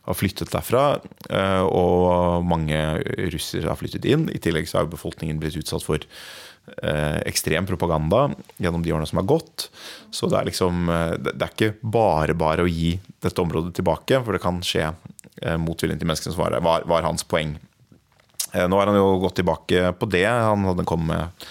har 0.03 0.17
flyttet 0.17 0.51
derfra. 0.51 0.99
Eh, 1.29 1.63
og 1.63 2.43
mange 2.47 2.79
russere 3.31 3.69
har 3.69 3.79
flyttet 3.79 4.07
inn. 4.09 4.27
I 4.33 4.41
tillegg 4.43 4.67
så 4.69 4.81
har 4.81 4.91
befolkningen 4.91 5.39
blitt 5.39 5.57
utsatt 5.59 5.85
for 5.85 6.03
eh, 6.03 7.19
ekstrem 7.29 7.67
propaganda 7.69 8.25
gjennom 8.57 8.83
de 8.83 8.93
årene 8.95 9.07
som 9.09 9.21
har 9.21 9.29
gått. 9.31 9.69
Så 10.11 10.27
det 10.31 10.39
er 10.41 10.49
liksom 10.51 10.91
eh, 10.91 11.15
Det 11.23 11.37
er 11.39 11.53
ikke 11.53 11.75
bare 11.81 12.35
bare 12.35 12.67
å 12.67 12.71
gi 12.71 12.97
dette 13.23 13.43
området 13.43 13.77
tilbake, 13.79 14.19
for 14.23 14.35
det 14.35 14.43
kan 14.43 14.63
skje 14.63 14.91
mot 15.59 15.81
viljen 15.81 15.97
til 15.99 16.07
menneskene, 16.07 16.31
som 16.35 16.43
var, 16.45 16.85
var, 16.87 17.03
hans 17.03 17.25
poeng. 17.27 17.55
Nå 18.53 18.77
har 18.77 18.87
han 18.87 18.95
jo 18.95 19.17
gått 19.19 19.39
tilbake 19.39 19.89
på 19.97 20.07
det. 20.13 20.27
Han 20.29 20.63
hadde 20.69 20.85
kommet 20.87 21.09
med 21.09 21.47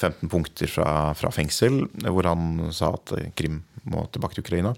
15 0.00 0.30
punkter 0.32 0.70
fra, 0.72 0.88
fra 1.14 1.30
fengsel, 1.34 1.82
hvor 2.08 2.26
han 2.26 2.72
sa 2.74 2.94
at 2.96 3.12
Krim 3.38 3.60
må 3.92 4.06
tilbake 4.10 4.38
til 4.38 4.46
Ukraina. 4.46 4.72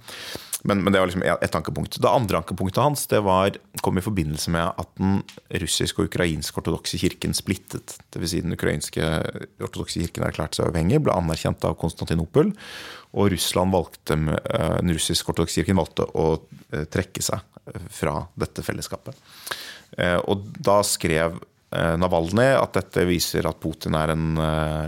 Men, 0.63 0.83
men, 0.83 0.93
det 0.93 0.99
var 0.99 1.07
liksom 1.07 1.23
ett 1.23 1.55
ankepunkt. 1.55 2.01
Det 2.03 2.09
andre 2.11 2.41
ankepunktet 2.41 2.83
hans 2.83 3.07
det 3.07 3.21
var, 3.23 3.55
kom 3.81 3.99
i 3.99 4.03
forbindelse 4.03 4.51
med 4.51 4.73
at 4.83 4.91
den 4.99 5.21
russiske 5.63 6.03
og 6.03 6.11
ukrainske 6.11 6.59
ortodokse 6.59 6.99
kirken 6.99 7.37
splittet. 7.37 7.95
Dvs. 8.15 8.33
Si 8.33 8.41
den 8.43 8.57
ukrainske 8.57 9.07
ortodokse 9.63 10.03
kirken 10.03 10.27
erklærte 10.27 10.59
seg 10.59 10.67
uavhengig, 10.67 10.99
ble 11.07 11.15
anerkjent 11.15 11.63
av 11.69 11.79
Konstantinopel. 11.79 12.51
Og 13.15 13.31
Russland 13.37 13.73
valgte, 13.73 14.19
eh, 14.19 14.75
den 14.81 14.93
russiske 14.97 15.31
ortodokse 15.31 15.61
kirken 15.61 15.79
valgte 15.79 16.09
å 16.11 16.27
eh, 16.73 16.85
trekke 16.91 17.23
seg 17.23 17.63
eh, 17.71 17.87
fra 18.01 18.19
dette 18.35 18.67
fellesskapet. 18.67 19.17
Og 19.99 20.43
da 20.63 20.83
skrev 20.85 21.39
Navalny 21.73 22.45
at 22.53 22.77
dette 22.77 23.07
viser 23.09 23.47
at 23.49 23.57
Putin 23.59 23.97
en, 23.97 24.37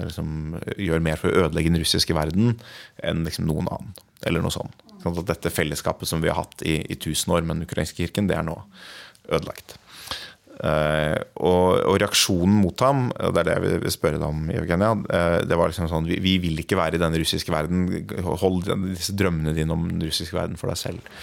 liksom, 0.04 0.58
gjør 0.76 1.02
mer 1.02 1.16
for 1.18 1.32
å 1.32 1.46
ødelegge 1.46 1.72
den 1.72 1.80
russiske 1.80 2.14
verden 2.14 2.52
enn 3.00 3.24
liksom 3.24 3.48
noen 3.48 3.72
annen. 3.72 3.96
Eller 4.28 4.44
noe 4.44 4.52
sånt. 4.54 4.84
Sånn 5.00 5.16
at 5.16 5.28
dette 5.32 5.52
fellesskapet 5.52 6.08
som 6.08 6.22
vi 6.22 6.30
har 6.32 6.42
hatt 6.42 6.64
i, 6.66 6.80
i 6.92 6.98
tusen 7.00 7.32
år 7.34 7.44
med 7.44 7.58
den 7.58 7.68
ukrainske 7.68 8.02
kirken, 8.02 8.28
det 8.30 8.36
er 8.38 8.46
nå 8.46 8.58
ødelagt. 9.30 9.78
Uh, 10.60 11.16
og, 11.40 11.78
og, 11.88 11.94
reaksjonen 12.02 12.58
mot 12.60 12.82
ham, 12.84 13.06
det 13.16 13.40
er 13.40 13.46
det 13.46 13.52
jeg 13.54 13.78
vil 13.80 13.92
spørre 13.94 14.18
deg 14.20 14.26
om, 14.26 14.42
Evgenia, 14.52 14.90
uh, 14.92 15.38
det 15.48 15.56
var 15.56 15.70
liksom 15.70 15.88
sånn 15.88 16.08
vi, 16.10 16.18
vi, 16.20 16.34
vil 16.42 16.60
ikke 16.60 16.76
være 16.76 16.98
i 16.98 17.00
den 17.00 17.16
russiske 17.16 17.54
verden. 17.54 17.86
Hold 18.42 18.68
disse 18.90 19.14
drømmene 19.16 19.54
dine 19.56 19.72
om 19.72 19.86
den 19.88 20.04
russiske 20.04 20.36
verden 20.36 20.60
for 20.60 20.68
deg 20.68 20.80
selv. 20.82 21.22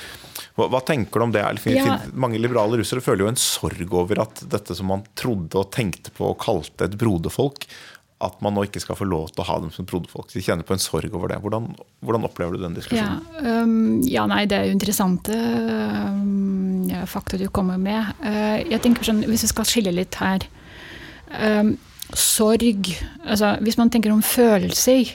Hva, 0.57 0.71
hva 0.73 0.81
tenker 0.85 1.21
du 1.21 1.27
om 1.27 1.35
det? 1.35 1.43
Ja. 1.69 1.99
Mange 2.17 2.41
liberale 2.41 2.79
russere 2.81 3.03
føler 3.05 3.27
jo 3.27 3.29
en 3.29 3.37
sorg 3.37 3.93
over 3.93 4.23
at 4.25 4.41
dette 4.49 4.77
som 4.77 4.89
man 4.89 5.05
trodde 5.17 5.61
og 5.61 5.69
tenkte 5.75 6.13
på 6.17 6.31
og 6.31 6.39
kalte 6.41 6.89
et 6.89 6.97
broderfolk, 6.97 7.69
at 8.17 8.39
man 8.41 8.55
nå 8.57 8.63
ikke 8.65 8.81
skal 8.81 8.97
få 8.97 9.05
lov 9.05 9.29
til 9.29 9.43
å 9.43 9.47
ha 9.51 9.57
dem 9.61 9.69
som 9.73 9.85
broderfolk. 9.85 10.31
De 10.33 10.41
kjenner 10.41 10.65
på 10.65 10.73
en 10.73 10.81
sorg 10.81 11.13
over 11.13 11.29
det. 11.29 11.37
Hvordan, 11.43 11.67
hvordan 12.01 12.25
opplever 12.25 12.57
du 12.57 12.63
den 12.63 12.77
diskusjonen? 12.77 13.21
Ja, 13.37 13.57
um, 13.61 13.99
ja, 14.09 14.23
nei, 14.29 14.45
Det 14.49 14.57
er 14.57 14.65
jo 14.65 14.73
interessante 14.73 15.37
um, 15.37 16.89
fakta 17.09 17.37
du 17.37 17.45
kommer 17.53 17.77
med. 17.81 18.09
Uh, 18.23 18.57
jeg 18.65 18.81
tenker 18.81 19.05
sånn, 19.05 19.21
Hvis 19.29 19.45
vi 19.45 19.51
skal 19.51 19.69
skille 19.69 19.93
litt 19.93 20.17
her 20.17 20.47
um, 21.29 21.75
Sorg 22.17 22.89
altså 23.27 23.57
Hvis 23.61 23.77
man 23.77 23.91
tenker 23.91 24.13
om 24.13 24.23
følelser 24.25 25.13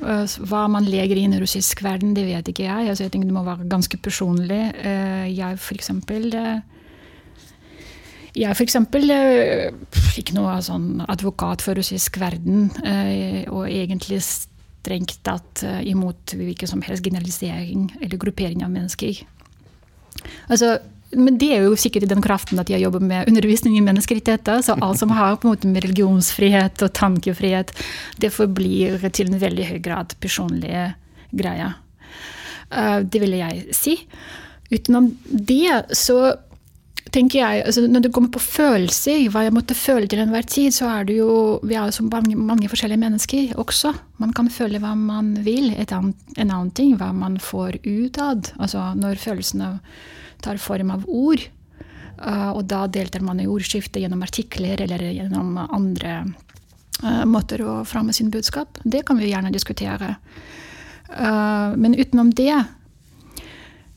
uh, 0.00 0.24
hva 0.48 0.64
man 0.72 0.88
legger 0.88 1.20
inn 1.20 1.36
i 1.36 1.42
russisk 1.42 1.82
verden, 1.84 2.16
det 2.16 2.24
vet 2.30 2.48
ikke 2.48 2.64
jeg. 2.64 2.88
Altså, 2.88 3.04
jeg 3.04 3.12
tenker 3.12 3.28
Det 3.28 3.36
må 3.36 3.44
være 3.44 3.68
ganske 3.68 4.00
personlig. 4.00 4.62
Uh, 4.80 5.28
jeg 5.28 5.60
for 5.60 5.76
eksempel, 5.76 6.30
uh, 6.32 6.77
jeg 8.38 8.50
er 8.50 8.54
f.eks. 8.54 8.76
fikk 10.14 10.20
ikke 10.22 10.36
noe 10.36 10.58
sånn 10.64 11.02
advokat 11.08 11.64
for 11.64 11.78
russisk 11.78 12.20
verden, 12.22 12.68
eh, 12.86 13.42
og 13.50 13.66
egentlig 13.66 14.20
strengt 14.24 15.18
tatt 15.26 15.64
eh, 15.66 15.82
imot 15.90 16.36
hvilken 16.38 16.70
som 16.70 16.84
helst 16.86 17.06
generalisering 17.06 17.88
eller 18.00 18.20
gruppering 18.20 18.62
av 18.66 18.72
mennesker. 18.74 19.24
Altså, 20.48 20.76
men 21.18 21.38
det 21.40 21.50
er 21.56 21.64
jo 21.64 21.76
sikkert 21.78 22.04
i 22.04 22.10
den 22.10 22.22
kraften 22.22 22.60
at 22.60 22.70
jeg 22.70 22.82
jobber 22.84 23.02
med 23.02 23.30
undervisning 23.30 23.78
i 23.78 23.84
menneskerettigheter. 23.84 24.62
Så 24.62 24.76
alt 24.76 25.00
som 25.00 25.14
har 25.16 25.38
på 25.38 25.48
en 25.48 25.54
måte 25.54 25.70
med 25.70 25.86
religionsfrihet 25.86 26.84
og 26.84 26.94
tankefrihet, 26.98 27.72
det 28.20 28.34
forblir 28.34 29.00
til 29.08 29.32
en 29.32 29.40
veldig 29.40 29.70
høy 29.70 29.78
grad 29.84 30.12
personlige 30.20 30.90
greier. 31.32 31.78
Det 32.68 33.22
ville 33.22 33.40
jeg 33.40 33.72
si. 33.72 33.94
Utenom 34.68 35.08
det 35.24 35.96
så 35.96 36.18
tenker 37.14 37.40
jeg, 37.40 37.64
altså 37.66 37.86
Når 37.86 38.04
det 38.04 38.12
kommer 38.14 38.32
på 38.34 38.42
følelser, 38.42 39.28
hva 39.32 39.44
jeg 39.46 39.54
måtte 39.56 39.76
føle 39.78 40.08
til 40.10 40.22
enhver 40.22 40.46
tid, 40.48 40.74
så 40.74 40.88
er 40.92 41.08
det 41.08 41.18
jo 41.18 41.58
Vi 41.62 41.76
er 41.78 41.88
jo 41.88 42.08
mange, 42.08 42.36
mange, 42.36 42.68
forskjellige 42.68 43.02
mennesker 43.02 43.54
også. 43.58 43.94
Man 44.18 44.32
kan 44.36 44.50
føle 44.50 44.80
hva 44.82 44.94
man 44.98 45.34
vil. 45.44 45.72
Annet, 45.74 46.16
en 46.36 46.50
annen 46.50 46.72
ting 46.74 46.96
hva 46.98 47.12
man 47.12 47.38
får 47.42 47.80
utad. 47.84 48.52
Altså 48.58 48.92
når 48.98 49.20
følelsene 49.22 49.78
tar 50.44 50.60
form 50.62 50.92
av 50.94 51.06
ord. 51.08 51.42
Uh, 52.18 52.50
og 52.50 52.64
da 52.66 52.86
deltar 52.90 53.22
man 53.22 53.38
i 53.38 53.46
ordskiftet 53.46 54.02
gjennom 54.02 54.24
artikler 54.26 54.80
eller 54.82 55.04
gjennom 55.06 55.52
andre 55.62 56.24
uh, 57.04 57.22
måter 57.30 57.62
å 57.62 57.84
fremme 57.86 58.14
sin 58.16 58.32
budskap. 58.34 58.80
Det 58.82 59.04
kan 59.06 59.20
vi 59.20 59.30
gjerne 59.30 59.54
diskutere. 59.54 60.16
Uh, 61.08 61.78
men 61.78 61.94
utenom 61.94 62.32
det 62.34 62.56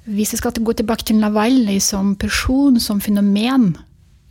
hvis 0.06 0.34
jeg 0.34 0.42
skal 0.42 0.64
gå 0.66 0.74
tilbake 0.74 1.06
til 1.06 1.20
Navalnyj 1.22 1.80
som 1.84 2.16
person, 2.20 2.80
som 2.82 3.02
fenomen 3.02 3.76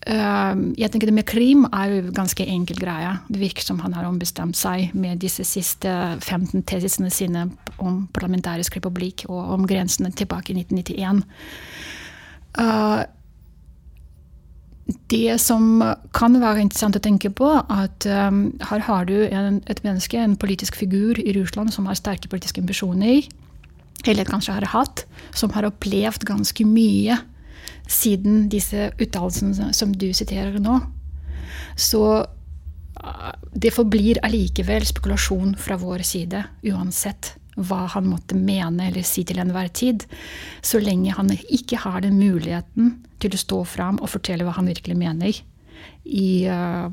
eh, 0.07 0.55
jeg 0.81 0.91
tenker 0.91 1.11
det 1.11 1.15
Med 1.15 1.29
Krim 1.31 1.67
er 1.71 1.95
jo 1.95 2.15
ganske 2.17 2.47
enkel 2.47 2.81
greie. 2.81 3.13
Det 3.29 3.41
virker 3.41 3.63
som 3.63 3.79
han 3.85 3.95
har 3.95 4.09
ombestemt 4.09 4.59
seg 4.59 4.95
med 4.99 5.23
disse 5.23 5.47
siste 5.47 5.93
15 6.19 6.67
tesisene 6.67 7.11
sine 7.11 7.47
om 7.79 8.07
parlamentarisk 8.15 8.81
republikk 8.81 9.29
og 9.29 9.55
om 9.55 9.67
grensene 9.69 10.11
tilbake 10.11 10.53
i 10.53 10.61
1991. 10.65 11.25
Eh, 12.59 13.07
det 15.11 15.39
som 15.39 15.83
kan 16.17 16.35
være 16.43 16.65
interessant 16.65 16.97
å 16.99 17.03
tenke 17.03 17.31
på, 17.31 17.47
at 17.71 18.07
um, 18.11 18.49
her 18.73 18.83
har 18.89 19.05
du 19.07 19.21
en, 19.29 19.61
et 19.71 19.85
menneske, 19.87 20.19
en 20.19 20.35
politisk 20.35 20.75
figur 20.81 21.21
i 21.23 21.35
Russland 21.37 21.71
som 21.71 21.87
har 21.87 21.99
sterke 21.99 22.27
politiske 22.27 22.59
ambisjoner 22.59 23.29
eller 24.09 24.29
kanskje 24.29 24.57
har 24.57 24.69
hatt, 24.73 25.05
som 25.37 25.53
har 25.55 25.69
opplevd 25.69 26.25
ganske 26.29 26.65
mye 26.67 27.19
siden 27.91 28.49
disse 28.53 28.91
uttalelsene 29.01 29.73
som 29.77 29.93
du 29.93 30.11
siterer 30.17 30.61
nå. 30.63 30.79
Så 31.79 32.03
ah, 33.01 33.35
det 33.53 33.75
forblir 33.75 34.23
allikevel 34.27 34.87
spekulasjon 34.87 35.57
fra 35.59 35.79
vår 35.81 36.07
side, 36.07 36.45
uansett 36.71 37.35
hva 37.61 37.85
han 37.93 38.09
måtte 38.09 38.39
mene 38.39 38.89
eller 38.89 39.05
si 39.05 39.25
til 39.27 39.41
enhver 39.43 39.69
tid, 39.75 40.07
så 40.63 40.81
lenge 40.81 41.15
han 41.17 41.33
ikke 41.51 41.81
har 41.83 42.01
den 42.05 42.19
muligheten 42.21 42.95
til 43.21 43.35
å 43.35 43.41
stå 43.41 43.63
fram 43.69 44.01
og 44.01 44.13
fortelle 44.15 44.47
hva 44.47 44.57
han 44.57 44.71
virkelig 44.71 44.97
mener. 44.97 45.41
I, 46.05 46.49
uh, 46.49 46.89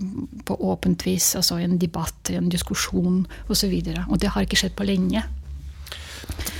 på 0.45 0.55
åpent 0.67 1.05
vis, 1.07 1.31
altså 1.39 1.57
i 1.59 1.65
en 1.65 1.77
debatt, 1.79 2.29
i 2.31 2.37
en 2.39 2.49
diskusjon 2.51 3.23
osv. 3.47 3.71
Og, 3.71 3.87
så 3.87 4.03
og 4.03 4.19
det 4.21 4.31
har 4.33 4.45
ikke 4.45 4.59
skjedd 4.59 4.75
på 4.77 4.87
lenge. 4.87 5.23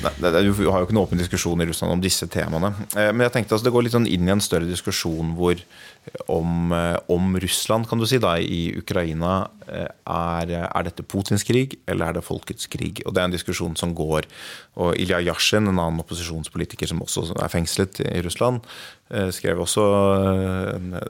Nei, 0.03 0.11
du 0.21 0.29
har 0.29 0.45
jo 0.45 0.85
ikke 0.85 0.95
noen 0.95 1.07
åpen 1.07 1.19
diskusjon 1.21 1.61
i 1.63 1.67
Russland 1.69 1.95
om 1.95 2.01
disse 2.03 2.27
temaene. 2.31 2.69
Eh, 2.93 3.09
men 3.11 3.25
jeg 3.25 3.33
tenkte 3.35 3.55
altså, 3.55 3.67
det 3.67 3.73
går 3.75 3.87
litt 3.87 3.95
sånn 3.95 4.09
inn 4.09 4.29
i 4.29 4.33
en 4.33 4.43
større 4.43 4.69
diskusjon 4.69 5.33
hvor 5.37 5.57
om, 6.27 6.71
eh, 6.71 6.97
om 7.07 7.39
Russland, 7.39 7.87
kan 7.89 7.99
du 7.99 8.05
si, 8.07 8.19
da, 8.21 8.35
i 8.39 8.73
Ukraina. 8.77 9.49
Eh, 9.67 9.87
er, 9.87 10.51
er, 10.65 10.83
dette 10.87 11.03
Putins 11.03 11.43
krig, 11.47 11.77
eller 11.87 12.09
er 12.09 12.17
det 12.17 12.25
folkets 12.25 12.67
krig? 12.71 13.01
Og 13.05 13.13
Det 13.13 13.21
er 13.21 13.29
en 13.29 13.35
diskusjon 13.35 13.75
som 13.79 13.95
går. 13.95 14.27
Og 14.77 14.95
Ilja 14.99 15.19
Yashin, 15.23 15.67
en 15.67 15.79
annen 15.79 16.03
opposisjonspolitiker 16.03 16.87
som 16.87 17.01
også 17.03 17.29
er 17.35 17.51
fengslet 17.51 18.01
i 18.05 18.21
Russland, 18.25 18.61
eh, 19.11 19.29
skrev 19.31 19.59
også 19.63 19.85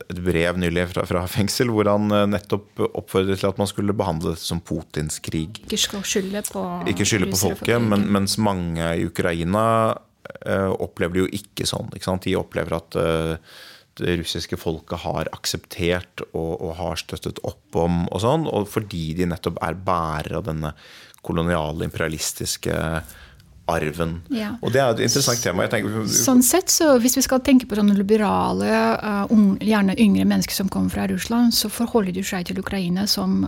et 0.09 0.23
brev 0.23 0.57
nylig 0.57 0.87
fra, 0.93 1.05
fra 1.05 1.25
fengsel 1.27 1.71
hvor 1.73 1.89
han 1.89 2.09
nettopp 2.29 2.83
oppfordret 2.87 3.39
til 3.41 3.49
at 3.49 3.57
man 3.57 3.69
skulle 3.69 3.95
behandle 3.97 4.35
det 4.35 4.41
som 4.41 4.61
Putins 4.61 5.19
krig. 5.19 5.61
Ikke 5.65 6.01
skylde 6.03 6.43
på, 6.51 6.65
Ikke 6.87 7.05
skylde 7.05 7.31
på 7.31 7.41
folket, 7.45 7.81
men, 7.81 8.09
mens 8.11 8.37
mange 8.37 8.93
i 8.97 9.07
Ukraina 9.07 9.97
opplever 10.47 11.15
det 11.15 11.21
jo 11.23 11.29
ikke 11.39 11.65
sånn. 11.65 11.89
Ikke 11.95 12.13
De 12.23 12.35
opplever 12.35 12.75
at 12.75 12.95
det 13.99 14.17
russiske 14.21 14.57
folket 14.59 15.03
har 15.03 15.29
akseptert 15.35 16.23
og, 16.31 16.53
og, 16.61 16.73
har 16.79 16.99
støttet 17.01 17.41
opp 17.47 17.77
om, 17.77 18.05
og 18.07 18.23
sånn, 18.23 18.47
og 18.49 18.67
fordi 18.71 19.11
de 19.17 19.29
nettopp 19.29 19.59
er 19.65 19.77
bærere 19.87 20.41
av 20.41 20.47
denne 20.47 20.73
koloniale, 21.25 21.87
imperialistiske 21.87 22.75
arven. 23.67 24.21
Ja. 24.31 24.53
Og 24.63 24.71
det 24.71 24.79
er 24.81 24.93
et 24.93 25.03
interessant 25.03 25.41
tema. 25.43 25.67
Tenker, 25.71 26.05
sånn 26.11 26.43
sett, 26.45 26.71
så 26.71 26.93
Hvis 27.03 27.17
vi 27.19 27.25
skal 27.25 27.41
tenke 27.43 27.67
på 27.67 27.75
sånne 27.75 27.97
liberale, 27.97 28.69
uh, 29.27 29.33
gjerne 29.59 29.97
yngre 29.99 30.27
mennesker 30.29 30.55
som 30.55 30.71
kommer 30.71 30.93
fra 30.93 31.07
Russland, 31.11 31.53
så 31.53 31.69
forholder 31.71 32.15
de 32.15 32.23
seg 32.23 32.47
til 32.47 32.61
Ukraina 32.63 33.07
som 33.11 33.41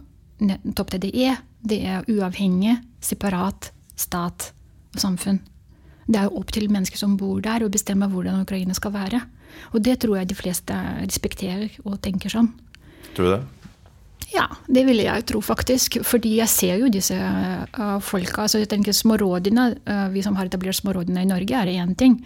nettopp 0.44 0.96
det 0.96 1.06
det 1.08 1.14
er. 1.30 1.40
Det 1.60 1.80
er 1.84 2.08
uavhengig, 2.12 2.78
separat 3.04 3.72
stat 4.00 4.52
og 4.96 5.02
samfunn. 5.02 5.40
Det 6.10 6.18
er 6.18 6.28
jo 6.28 6.40
opp 6.42 6.52
til 6.56 6.70
mennesker 6.72 6.98
som 6.98 7.18
bor 7.20 7.42
der, 7.44 7.64
å 7.64 7.72
bestemme 7.72 8.08
hvordan 8.10 8.42
Ukraina 8.44 8.76
skal 8.76 8.96
være. 8.96 9.22
Og 9.74 9.84
det 9.86 10.00
tror 10.04 10.20
jeg 10.20 10.32
de 10.32 10.38
fleste 10.38 10.76
respekterer 11.00 11.70
og 11.86 12.00
tenker 12.04 12.32
sånn. 12.34 12.52
Tror 13.16 13.26
du 13.26 13.34
det? 13.38 13.42
Ja, 14.30 14.46
det 14.70 14.84
vil 14.86 15.02
jeg 15.02 15.26
tro, 15.30 15.42
faktisk. 15.42 16.00
Fordi 16.06 16.36
jeg 16.38 16.52
ser 16.52 16.84
jo 16.84 16.92
disse 16.94 17.18
uh, 17.18 17.98
folka. 18.04 18.44
altså 18.46 18.62
jeg 18.62 18.70
tenker 18.70 18.94
smårådene, 18.94 19.66
uh, 19.90 20.08
Vi 20.14 20.22
som 20.22 20.38
har 20.38 20.46
etablert 20.46 20.78
smårådene 20.78 21.24
i 21.26 21.30
Norge, 21.30 21.56
er 21.56 21.74
én 21.82 21.96
ting. 21.98 22.20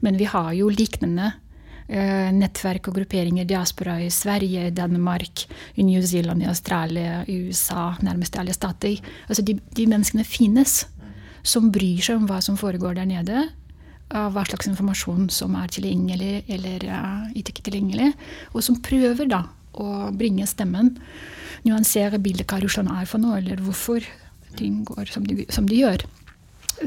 Men 0.00 0.18
vi 0.18 0.24
har 0.24 0.52
jo 0.54 0.68
lignende 0.70 1.32
uh, 1.32 2.30
nettverk 2.34 2.88
og 2.88 3.00
grupperinger, 3.00 3.44
diaspora 3.44 3.98
i 4.00 4.10
Sverige, 4.10 4.70
Danmark, 4.70 5.48
i 5.74 5.82
New 5.82 6.02
Zealand, 6.02 6.42
i 6.42 6.50
Australia, 6.50 7.24
i 7.26 7.40
USA, 7.48 7.96
nærmest 8.02 8.38
alle 8.38 8.54
stater. 8.54 9.02
Altså 9.28 9.42
de, 9.42 9.58
de 9.74 9.86
menneskene 9.86 10.24
finnes. 10.24 10.84
Som 11.42 11.72
bryr 11.72 12.02
seg 12.02 12.18
om 12.18 12.26
hva 12.28 12.42
som 12.44 12.58
foregår 12.58 12.98
der 12.98 13.06
nede 13.08 13.48
hva 14.08 14.44
slags 14.48 14.68
informasjon 14.70 15.28
som 15.32 15.56
er 15.58 15.68
tilgjengelig 15.72 16.44
eller 16.48 16.84
ikke 17.36 17.64
tilgjengelig, 17.66 18.12
og 18.54 18.64
som 18.64 18.78
prøver 18.84 19.28
da 19.28 19.42
å 19.78 20.08
bringe 20.16 20.46
stemmen, 20.48 20.94
nyansere 21.66 22.20
bildet 22.22 22.48
hva 22.48 22.62
Russland 22.62 22.90
er 22.94 23.08
for 23.10 23.20
noe, 23.22 23.38
eller 23.40 23.60
hvorfor 23.62 24.04
ting 24.58 24.80
går 24.88 25.10
som 25.12 25.26
de, 25.28 25.44
som 25.52 25.66
de 25.68 25.82
gjør. 25.82 26.04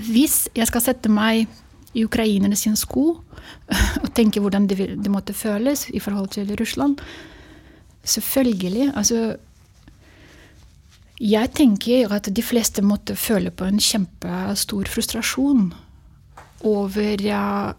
Hvis 0.07 0.47
jeg 0.57 0.67
skal 0.69 0.83
sette 0.83 1.11
meg 1.11 1.45
i 1.93 2.05
ukrainerne 2.07 2.55
sine 2.55 2.79
sko 2.79 3.05
og 4.03 4.09
tenke 4.15 4.41
hvordan 4.41 4.67
det, 4.71 4.79
det 5.03 5.11
måtte 5.11 5.35
føles 5.35 5.89
i 5.91 5.99
forhold 5.99 6.31
til 6.37 6.51
Russland 6.59 6.99
Selvfølgelig. 8.01 8.91
Altså 8.97 9.35
Jeg 11.21 11.51
tenker 11.53 12.13
at 12.13 12.29
de 12.35 12.41
fleste 12.41 12.81
måtte 12.81 13.15
føle 13.15 13.51
på 13.51 13.67
en 13.69 13.77
kjempestor 13.77 14.89
frustrasjon 14.89 15.67
over 16.67 17.21
ja, 17.21 17.73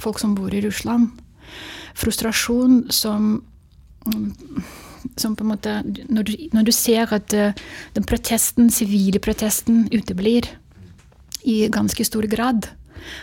folk 0.00 0.20
som 0.22 0.34
bor 0.38 0.54
i 0.54 0.62
Russland. 0.64 1.10
Frustrasjon 1.98 2.86
som 2.94 3.38
som 5.18 5.34
på 5.36 5.44
en 5.44 5.50
måte 5.52 5.82
Når 6.08 6.22
du, 6.22 6.32
når 6.52 6.62
du 6.68 6.72
ser 6.72 7.12
at 7.12 7.34
uh, 7.34 7.52
den 7.94 8.04
protesten, 8.04 8.70
sivile 8.70 9.18
protesten 9.18 9.86
uteblir 9.92 10.48
i 11.44 11.68
ganske 11.68 12.04
stor 12.04 12.26
grad. 12.26 12.68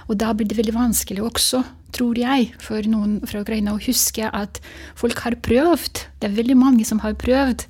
Og 0.08 0.18
da 0.20 0.32
blir 0.34 0.48
det 0.48 0.58
veldig 0.58 0.74
vanskelig 0.76 1.22
også, 1.22 1.64
tror 1.94 2.18
jeg, 2.18 2.54
for 2.64 2.82
noen 2.90 3.20
fra 3.28 3.42
Ukraina 3.44 3.76
å 3.76 3.82
huske 3.82 4.30
at 4.30 4.62
folk 4.96 5.20
har 5.26 5.38
prøvd. 5.46 6.06
Det 6.20 6.30
er 6.30 6.38
veldig 6.38 6.58
mange 6.58 6.86
som 6.88 7.04
har 7.04 7.18
prøvd 7.20 7.68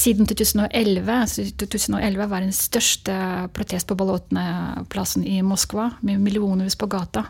siden 0.00 0.28
2011. 0.28 1.18
2011 1.60 2.28
var 2.30 2.44
den 2.44 2.54
største 2.56 3.16
protest 3.56 3.88
på 3.90 3.96
Bolotne-plassen 4.00 5.26
i 5.28 5.40
Moskva, 5.44 5.90
med 6.00 6.22
millioner 6.24 6.70
på 6.78 6.88
gata. 6.90 7.26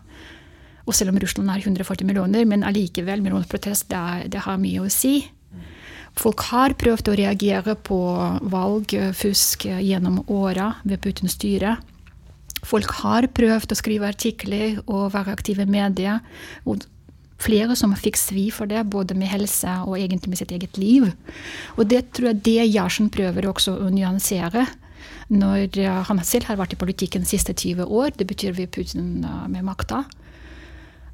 Og 0.86 0.96
selv 0.96 1.12
om 1.12 1.18
Russland 1.22 1.50
har 1.50 1.62
140 1.62 2.06
millioner, 2.06 2.46
men 2.48 2.64
allikevel, 2.66 3.22
millionprotest, 3.22 3.90
det, 3.90 4.30
det 4.34 4.46
har 4.46 4.60
mye 4.62 4.86
å 4.86 4.90
si. 4.92 5.20
Folk 6.18 6.42
har 6.50 6.74
prøvd 6.78 7.12
å 7.12 7.16
reagere 7.20 7.76
på 7.86 8.00
valgfusk 8.52 9.68
gjennom 9.70 10.22
åra 10.26 10.72
ved 10.82 11.02
Putins 11.04 11.36
styre. 11.38 11.76
Folk 12.66 12.90
har 13.00 13.28
prøvd 13.32 13.72
å 13.72 13.78
skrive 13.78 14.10
artikler 14.10 14.80
og 14.84 15.12
være 15.14 15.32
aktive 15.32 15.64
i 15.64 15.70
media 15.70 16.18
flere 17.40 17.76
som 17.78 17.94
fikk 17.96 18.18
svi 18.20 18.48
for 18.54 18.70
det, 18.70 18.84
både 18.92 19.16
med 19.18 19.30
helse 19.32 19.78
og 19.86 19.98
egentlig 19.98 20.32
med 20.32 20.40
sitt 20.42 20.52
eget 20.54 20.78
liv. 20.80 21.08
Og 21.78 21.88
det 21.90 22.10
tror 22.16 22.32
jeg 22.32 22.42
det 22.46 22.68
Jarsen 22.74 23.10
prøver 23.12 23.48
også 23.50 23.76
å 23.80 23.90
nyansere. 23.92 24.66
Når 25.30 25.78
han 26.08 26.20
selv 26.26 26.50
har 26.50 26.58
vært 26.58 26.74
i 26.74 26.80
politikken 26.80 27.22
de 27.22 27.30
siste 27.30 27.54
20 27.54 27.86
år, 27.86 28.10
det 28.18 28.26
betyr 28.26 28.56
ved 28.56 28.72
Putin 28.74 29.22
eh, 29.24 29.46
med 29.52 29.64
makta. 29.66 30.04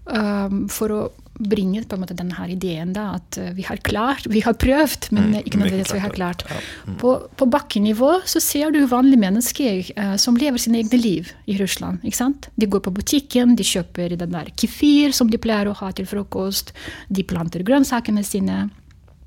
Um, 0.07 0.67
for 0.71 0.95
å 0.95 1.01
bringe 1.39 1.83
på 1.85 1.97
en 1.97 2.03
måte 2.03 2.17
denne 2.17 2.47
ideen 2.53 2.93
da, 2.97 3.11
at 3.19 3.39
eh, 3.41 3.53
vi 3.57 3.65
har 3.67 3.81
klart, 3.85 4.27
vi 4.33 4.43
har 4.45 4.57
prøvd, 4.61 5.11
men 5.13 5.31
mm, 5.31 5.37
ikke 5.43 5.61
nødvendigvis 5.61 5.95
vi 5.97 6.03
har 6.05 6.15
klart. 6.15 6.45
Ja. 6.49 6.61
Mm. 6.87 6.97
På, 7.03 7.13
på 7.37 7.49
bakkenivå 7.53 8.13
så 8.29 8.41
ser 8.43 8.73
du 8.75 8.81
vanlige 8.91 9.21
mennesker 9.21 9.93
uh, 9.99 10.15
som 10.21 10.39
lever 10.41 10.61
sine 10.63 10.81
egne 10.81 11.01
liv 11.01 11.31
i 11.47 11.59
Russland. 11.61 12.01
ikke 12.05 12.21
sant? 12.21 12.49
De 12.57 12.69
går 12.71 12.85
på 12.87 12.95
butikken, 12.97 13.57
de 13.59 13.67
kjøper 13.67 14.17
den 14.17 14.35
der 14.35 14.51
kefir 14.57 15.15
som 15.17 15.31
de 15.33 15.41
pleier 15.41 15.69
å 15.69 15.77
ha 15.77 15.93
til 15.97 16.09
frokost, 16.09 16.73
de 17.09 17.27
planter 17.27 17.67
grønnsakene 17.67 18.25
sine. 18.27 18.67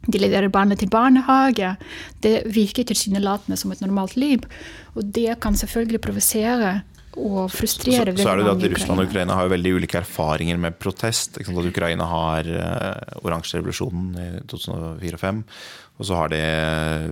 De 0.10 0.18
leverer 0.22 0.50
barnet 0.50 0.80
til 0.82 0.90
barnehage. 0.90 1.76
Det 2.24 2.40
virker 2.50 2.88
tilsynelatende 2.88 3.58
som 3.60 3.74
et 3.74 3.82
normalt 3.84 4.16
liv. 4.18 4.46
Og 4.96 5.04
det 5.06 5.36
kan 5.44 5.58
selvfølgelig 5.60 6.02
provosere 6.02 6.80
og 7.18 7.50
frustrere 7.52 8.14
så, 8.14 8.22
så, 8.22 8.30
er 8.32 8.42
det 8.42 8.52
at 8.52 8.66
Russland 8.76 9.02
og 9.02 9.10
Ukraina 9.10 9.38
har 9.40 9.52
veldig 9.52 9.74
ulike 9.80 10.00
erfaringer 10.02 10.60
med 10.62 10.78
protest. 10.82 11.40
At 11.42 11.50
Ukraina 11.50 12.06
har 12.10 12.50
uh, 12.54 13.20
oransjerevolusjonen 13.26 14.10
i 14.16 14.30
2004 14.50 15.18
og 15.18 15.24
2005. 15.24 15.44
Og 16.00 16.08
så 16.08 16.16
har 16.16 16.30
de 16.32 16.40
eh, 16.40 17.10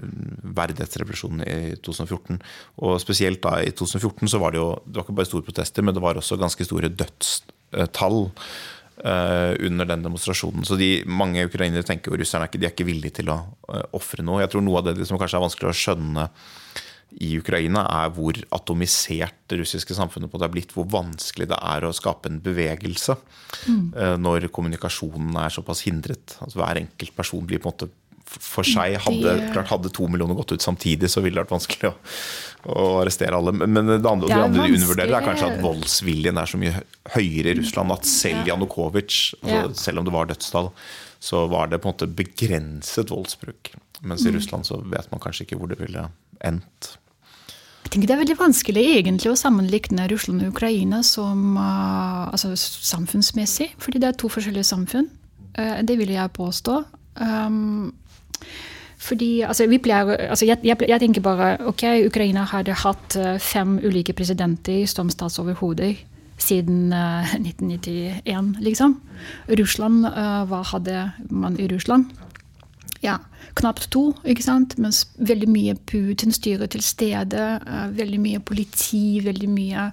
verdighetsrevolusjonen 0.55 1.43
i 1.43 1.75
2014. 1.83 2.37
Og 2.87 2.95
spesielt 3.03 3.41
da 3.43 3.57
i 3.59 3.73
2014 3.75 4.31
så 4.31 4.39
var 4.39 4.55
det 4.55 4.61
jo 4.61 4.69
det 4.85 4.95
var 4.95 5.03
ikke 5.03 5.17
bare 5.19 5.27
store 5.27 5.47
protester, 5.49 5.83
men 5.83 5.95
det 5.95 6.03
var 6.03 6.19
også 6.19 6.39
ganske 6.39 6.67
store 6.67 6.93
dødstall. 6.95 8.27
Uh, 8.97 9.53
under 9.61 9.85
den 9.85 10.01
demonstrasjonen. 10.01 10.63
Så 10.65 10.73
de, 10.73 11.03
mange 11.05 11.43
ukrainere 11.45 11.85
tenker 11.85 12.09
jo 12.09 12.17
russerne 12.17 12.47
er 12.47 12.49
ikke, 12.49 12.57
de 12.57 12.65
er 12.65 12.71
ikke 12.73 12.87
villige 12.87 13.13
til 13.19 13.27
å 13.29 13.35
uh, 13.69 13.83
ofre 13.93 14.25
noe. 14.25 14.39
Jeg 14.41 14.49
tror 14.49 14.63
noe 14.65 14.81
av 14.81 14.87
det 14.87 15.05
som 15.05 15.19
kanskje 15.21 15.37
er 15.37 15.43
vanskelig 15.43 15.69
å 15.69 15.75
skjønne 15.77 16.23
i 17.17 17.31
Ukraina, 17.39 17.85
er 18.03 18.11
hvor 18.13 18.37
atomisert 18.53 19.37
det 19.49 19.61
russiske 19.61 19.95
samfunnet 19.97 20.31
på 20.31 20.39
det 20.41 20.47
er 20.47 20.53
blitt. 20.53 20.73
Hvor 20.75 20.87
vanskelig 20.91 21.47
det 21.49 21.57
er 21.57 21.87
å 21.87 21.93
skape 21.95 22.29
en 22.29 22.41
bevegelse 22.43 23.15
mm. 23.69 24.19
når 24.21 24.49
kommunikasjonen 24.53 25.37
er 25.41 25.53
såpass 25.53 25.85
hindret. 25.87 26.35
Altså 26.43 26.61
Hver 26.61 26.81
enkelt 26.83 27.15
person 27.17 27.47
blir 27.47 27.63
på 27.63 27.71
en 27.71 27.75
måte 27.75 27.89
for 28.27 28.67
seg 28.67 28.97
hadde, 28.99 29.33
klart 29.53 29.71
hadde 29.71 29.91
to 29.95 30.07
millioner 30.11 30.35
gått 30.37 30.51
ut 30.57 30.63
samtidig, 30.63 31.09
så 31.11 31.23
ville 31.23 31.37
det 31.39 31.45
vært 31.45 31.53
vanskelig 31.55 31.89
å, 31.89 31.93
å 32.75 32.85
arrestere 33.01 33.37
alle. 33.37 33.53
Men 33.55 33.79
det 33.87 34.01
andre, 34.01 34.27
det 34.27 34.39
andre 34.41 34.67
de 34.67 34.75
undervurderer, 34.75 35.15
er 35.15 35.25
kanskje 35.25 35.51
at 35.53 35.61
voldsviljen 35.63 36.41
er 36.41 36.51
så 36.51 36.59
mye 36.59 36.83
høyere 37.15 37.53
i 37.53 37.59
Russland 37.61 37.95
at 37.95 38.07
selv 38.09 38.51
Janukovitsj, 38.51 39.21
altså 39.41 39.85
selv 39.87 40.01
om 40.01 40.09
det 40.09 40.15
var 40.17 40.31
dødstall, 40.31 40.71
så 41.23 41.45
var 41.49 41.71
det 41.71 41.79
på 41.81 41.89
en 41.89 41.95
måte 41.95 42.11
begrenset 42.19 43.13
voldsbruk. 43.13 43.71
Mens 44.03 44.25
i 44.25 44.29
mm. 44.29 44.37
Russland 44.37 44.67
så 44.67 44.81
vet 44.85 45.07
man 45.13 45.23
kanskje 45.23 45.47
ikke 45.47 45.57
hvor 45.61 45.71
det 45.71 45.79
ville 45.79 46.03
endt. 46.45 46.97
Jeg 47.87 47.93
tenker 47.93 48.07
Det 48.09 48.15
er 48.15 48.19
veldig 48.19 48.35
vanskelig 48.41 48.81
egentlig 48.97 49.29
å 49.31 49.39
sammenligne 49.39 50.09
Russland 50.11 50.43
og 50.43 50.49
Ukraina 50.51 50.97
som 51.07 51.55
uh, 51.55 52.27
altså, 52.33 52.51
samfunnsmessig, 52.59 53.69
fordi 53.79 54.01
det 54.03 54.09
er 54.09 54.17
to 54.19 54.27
forskjellige 54.27 54.67
samfunn. 54.67 55.07
Uh, 55.55 55.79
det 55.87 55.95
vil 55.95 56.11
jeg 56.11 56.33
påstå. 56.35 56.81
Um, 57.15 57.93
fordi, 58.99 59.41
altså, 59.47 59.69
pleier, 59.79 60.11
altså, 60.27 60.45
jeg, 60.49 60.59
jeg, 60.67 60.77
jeg, 60.83 60.99
tenker 60.99 61.23
bare 61.23 61.53
ok, 61.63 61.85
Ukraina 62.09 62.43
hadde 62.51 62.75
hatt 62.75 63.15
uh, 63.15 63.37
fem 63.39 63.77
ulike 63.79 64.11
presidenter 64.11 64.83
som 64.91 65.07
statsoverhoder 65.07 65.95
siden 66.37 66.91
1991, 67.39 68.57
liksom. 68.67 68.99
Russland, 69.47 70.03
hva 70.51 70.59
hadde 70.75 71.07
man 71.31 71.55
i 71.55 71.71
Russland? 71.71 72.11
Ja, 73.03 73.19
knapt 73.59 73.89
to, 73.93 74.09
ikke 74.27 74.45
sant? 74.45 74.77
mens 74.81 75.05
veldig 75.17 75.49
mye 75.51 75.77
Putin-styre 75.89 76.69
til 76.73 76.83
stede. 76.85 77.45
Uh, 77.67 77.87
veldig 77.97 78.19
mye 78.23 78.43
politi, 78.43 79.19
veldig 79.25 79.49
mye 79.53 79.91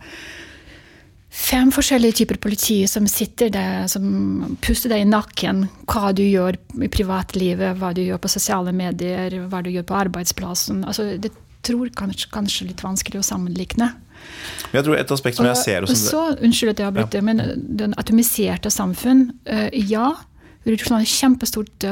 fem 1.35 1.71
forskjellige 1.75 2.21
typer 2.21 2.38
politi 2.38 2.77
som 2.87 3.07
sitter 3.11 3.51
der, 3.53 3.88
som 3.90 4.57
puster 4.62 4.93
deg 4.93 5.03
i 5.03 5.09
nakken 5.09 5.64
hva 5.90 6.12
du 6.14 6.23
gjør 6.23 6.57
i 6.79 6.90
privatlivet, 6.93 7.75
hva 7.81 7.90
du 7.97 8.05
gjør 8.05 8.21
på 8.23 8.31
sosiale 8.31 8.75
medier, 8.77 9.35
hva 9.51 9.62
du 9.64 9.73
gjør 9.75 9.88
på 9.88 9.99
arbeidsplassen. 10.05 10.85
Altså, 10.87 11.17
det 11.19 11.33
tror 11.67 11.90
kanskje, 11.97 12.31
kanskje 12.31 12.69
litt 12.71 12.85
vanskelig 12.85 13.23
å 13.23 13.27
sammenligne. 13.27 13.90
Jeg 14.73 14.87
tror 14.87 14.97
et 14.97 15.11
aspekt 15.11 15.40
som 15.40 15.49
jeg 15.49 15.59
ser 15.61 15.85
og 15.85 15.90
så, 15.99 16.23
Unnskyld 16.38 16.77
at 16.77 16.81
jeg 16.81 16.88
avbryter, 16.93 17.21
ja. 17.21 17.27
men 17.27 17.67
den 17.81 17.97
atomiserte 18.01 18.71
samfunn 18.73 19.27
uh, 19.51 19.69
Ja, 19.75 20.14
Russland 20.64 21.03
er 21.03 21.05
et 21.05 21.12
kjempestort 21.12 21.85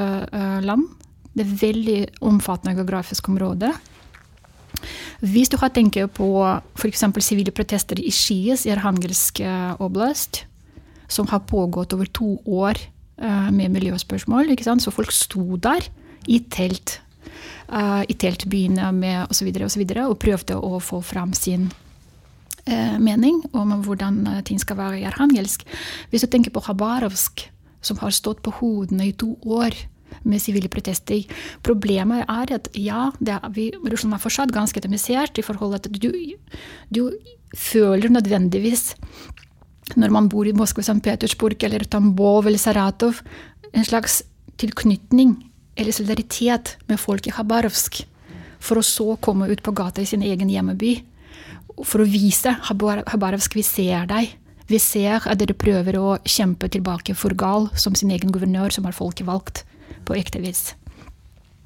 land. 0.64 0.86
Det 1.32 1.44
er 1.44 1.58
veldig 1.62 1.98
omfattende 2.28 2.76
geografisk 2.76 3.28
område. 3.32 3.72
Hvis 5.22 5.52
du 5.52 5.56
har 5.60 5.70
tenkt 5.70 5.98
på 6.16 6.28
f.eks. 6.74 7.04
sivile 7.22 7.54
protester 7.54 8.00
i 8.00 8.10
Skies 8.12 8.66
i 8.66 8.72
Arhangelsk 8.74 9.40
eh, 9.44 9.74
oblast, 9.82 10.44
som 11.12 11.28
har 11.30 11.44
pågått 11.46 11.92
over 11.92 12.08
to 12.08 12.38
år 12.48 12.78
uh, 13.20 13.50
med 13.52 13.74
miljøspørsmål, 13.74 14.48
så 14.80 14.90
folk 14.90 15.12
sto 15.12 15.58
der 15.60 15.84
i 16.26 16.38
telt. 16.48 17.02
Uh, 17.68 18.00
I 18.08 18.16
teltbyene 18.16 18.88
med 18.96 19.28
osv. 19.28 19.50
Og, 19.52 19.70
så 19.70 19.78
videre, 19.78 20.06
og, 20.06 20.16
og 20.16 20.22
prøvde 20.24 20.56
å 20.56 20.80
få 20.80 21.02
fram 21.04 21.32
sin 21.36 21.70
mening 22.62 23.40
om 23.58 23.72
hvordan 23.82 24.20
ting 24.46 24.60
skal 24.62 24.76
være 24.78 25.00
i 25.00 25.06
Arhangelsk. 25.08 25.64
Hvis 26.12 26.22
du 26.22 26.28
tenker 26.30 26.52
på 26.54 26.62
Khabarovsk, 26.62 27.42
som 27.82 27.98
har 27.98 28.14
stått 28.14 28.38
på 28.46 28.52
hodene 28.60 29.08
i 29.08 29.16
to 29.18 29.32
år 29.42 29.74
med 30.24 30.42
sivile 30.42 30.70
protester. 30.72 31.22
Problemet 31.64 32.26
er 32.26 32.54
at 32.56 32.68
ja, 32.78 33.10
er, 33.26 33.48
vi, 33.54 33.70
Russland 33.84 34.16
er 34.16 34.22
fortsatt 34.22 34.54
ganske 34.54 34.82
atomisert 34.82 35.38
i 35.38 35.46
forhold 35.46 35.78
til 35.78 35.92
at 35.92 36.02
du, 36.02 36.10
du 36.92 37.02
føler 37.56 38.12
nødvendigvis 38.12 38.92
når 39.98 40.12
man 40.14 40.28
bor 40.30 40.48
i 40.48 40.54
Moskva, 40.56 40.82
St. 40.84 41.02
Petersburg 41.04 41.62
eller 41.66 41.84
Tambov 41.90 42.46
eller 42.46 42.60
Saratov, 42.60 43.18
en 43.72 43.84
slags 43.84 44.22
tilknytning 44.60 45.34
eller 45.76 45.92
solidaritet 45.92 46.76
med 46.88 47.00
folk 47.00 47.26
i 47.26 47.34
Khabarovsk. 47.34 48.02
For 48.62 48.78
å 48.78 48.86
så 48.86 49.16
komme 49.20 49.50
ut 49.50 49.62
på 49.64 49.74
gata 49.74 50.02
i 50.02 50.08
sin 50.08 50.22
egen 50.22 50.50
hjemmeby. 50.52 50.94
For 51.82 52.04
å 52.04 52.08
vise 52.08 52.54
Khabarovsk 52.68 53.56
vi 53.58 53.64
ser 53.66 54.06
deg. 54.10 54.36
Vi 54.72 54.80
ser 54.80 55.26
at 55.28 55.40
dere 55.40 55.56
prøver 55.58 55.98
å 56.00 56.16
kjempe 56.24 56.70
tilbake 56.72 57.16
for 57.18 57.36
Gal 57.36 57.68
som 57.76 57.96
sin 57.98 58.12
egen 58.14 58.32
guvernør, 58.32 58.72
som 58.72 58.86
er 58.88 58.96
folkevalgt 58.96 59.66
på 60.08 60.16
ekte 60.16 60.40
vis. 60.40 60.70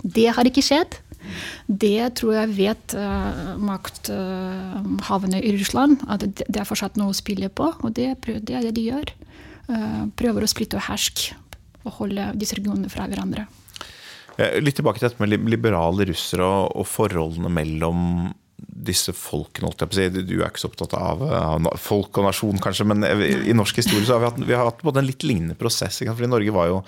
Det 0.03 0.27
har 0.35 0.49
ikke 0.49 0.65
skjedd. 0.65 0.99
Det 1.67 2.15
tror 2.19 2.37
jeg 2.37 2.55
vet 2.57 2.95
uh, 2.99 3.55
makthaverne 3.63 5.41
uh, 5.41 5.47
i 5.47 5.55
Russland, 5.57 6.03
at 6.11 6.27
det, 6.27 6.47
er 6.51 6.67
fortsatt 6.69 6.99
noe 6.99 7.15
å 7.15 7.17
spille 7.17 7.51
på. 7.51 7.73
Og 7.83 7.95
det, 7.97 8.13
det 8.27 8.59
er 8.59 8.67
det 8.67 8.75
de 8.79 8.89
gjør. 8.89 9.13
Uh, 9.67 10.07
prøver 10.19 10.47
å 10.47 10.51
splitte 10.51 10.79
og 10.79 10.87
herske 10.89 11.35
og 11.87 12.01
holde 12.01 12.33
disse 12.39 12.59
regionene 12.59 12.91
fra 12.91 13.07
hverandre. 13.07 13.47
Litt 14.61 14.77
tilbake 14.77 15.01
til 15.01 15.07
dette 15.09 15.23
med 15.23 15.47
liberale 15.49 16.09
russere 16.11 16.47
og 16.67 16.85
forholdene 16.91 17.51
mellom 17.55 18.03
disse 18.57 19.13
folkene, 19.17 19.69
holdt 19.69 19.83
jeg 19.83 19.91
på 19.91 19.97
å 19.97 19.99
si. 19.99 20.23
Du 20.25 20.35
er 20.39 20.49
ikke 20.49 20.63
så 20.63 20.71
opptatt 20.71 20.95
av, 20.97 21.23
av 21.27 21.67
folk 21.81 22.17
og 22.21 22.27
nasjon, 22.29 22.61
kanskje, 22.63 22.87
men 22.89 23.05
i 23.05 23.55
norsk 23.57 23.81
historie 23.83 24.07
så 24.07 24.17
har 24.17 24.23
vi 24.23 24.29
hatt, 24.31 24.41
vi 24.49 24.57
har 24.57 24.69
hatt 24.69 24.85
en 24.87 25.07
litt 25.07 25.27
lignende 25.27 25.57
prosess. 25.59 26.01
Fordi 26.07 26.31
Norge 26.31 26.55
var 26.55 26.71
jo 26.71 26.79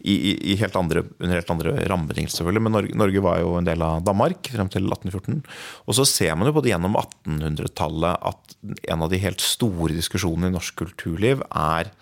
i, 0.00 0.34
i 0.52 0.56
helt 0.60 0.76
andre, 0.76 1.04
under 1.18 1.38
helt 1.38 1.52
andre 1.54 1.76
rammebetingelser, 1.88 2.42
selvfølgelig. 2.42 2.64
Men 2.66 2.76
Norge, 2.78 2.98
Norge, 3.04 3.24
var 3.24 3.40
jo 3.40 3.54
en 3.58 3.68
del 3.68 3.84
av 3.86 4.04
Danmark 4.04 4.52
frem 4.52 4.72
til 4.72 4.88
1814. 4.90 5.40
Og 5.88 5.98
så 6.00 6.08
ser 6.08 6.36
man 6.36 6.50
jo 6.50 6.56
både 6.58 6.72
gjennom 6.72 6.98
1800-tallet 7.00 8.28
at 8.32 8.58
en 8.92 9.06
av 9.06 9.12
de 9.12 9.22
helt 9.24 9.44
store 9.44 9.96
diskusjonene 9.96 10.52
i 10.52 10.56
norsk 10.58 10.76
kulturliv 10.82 11.44
er 11.48 11.92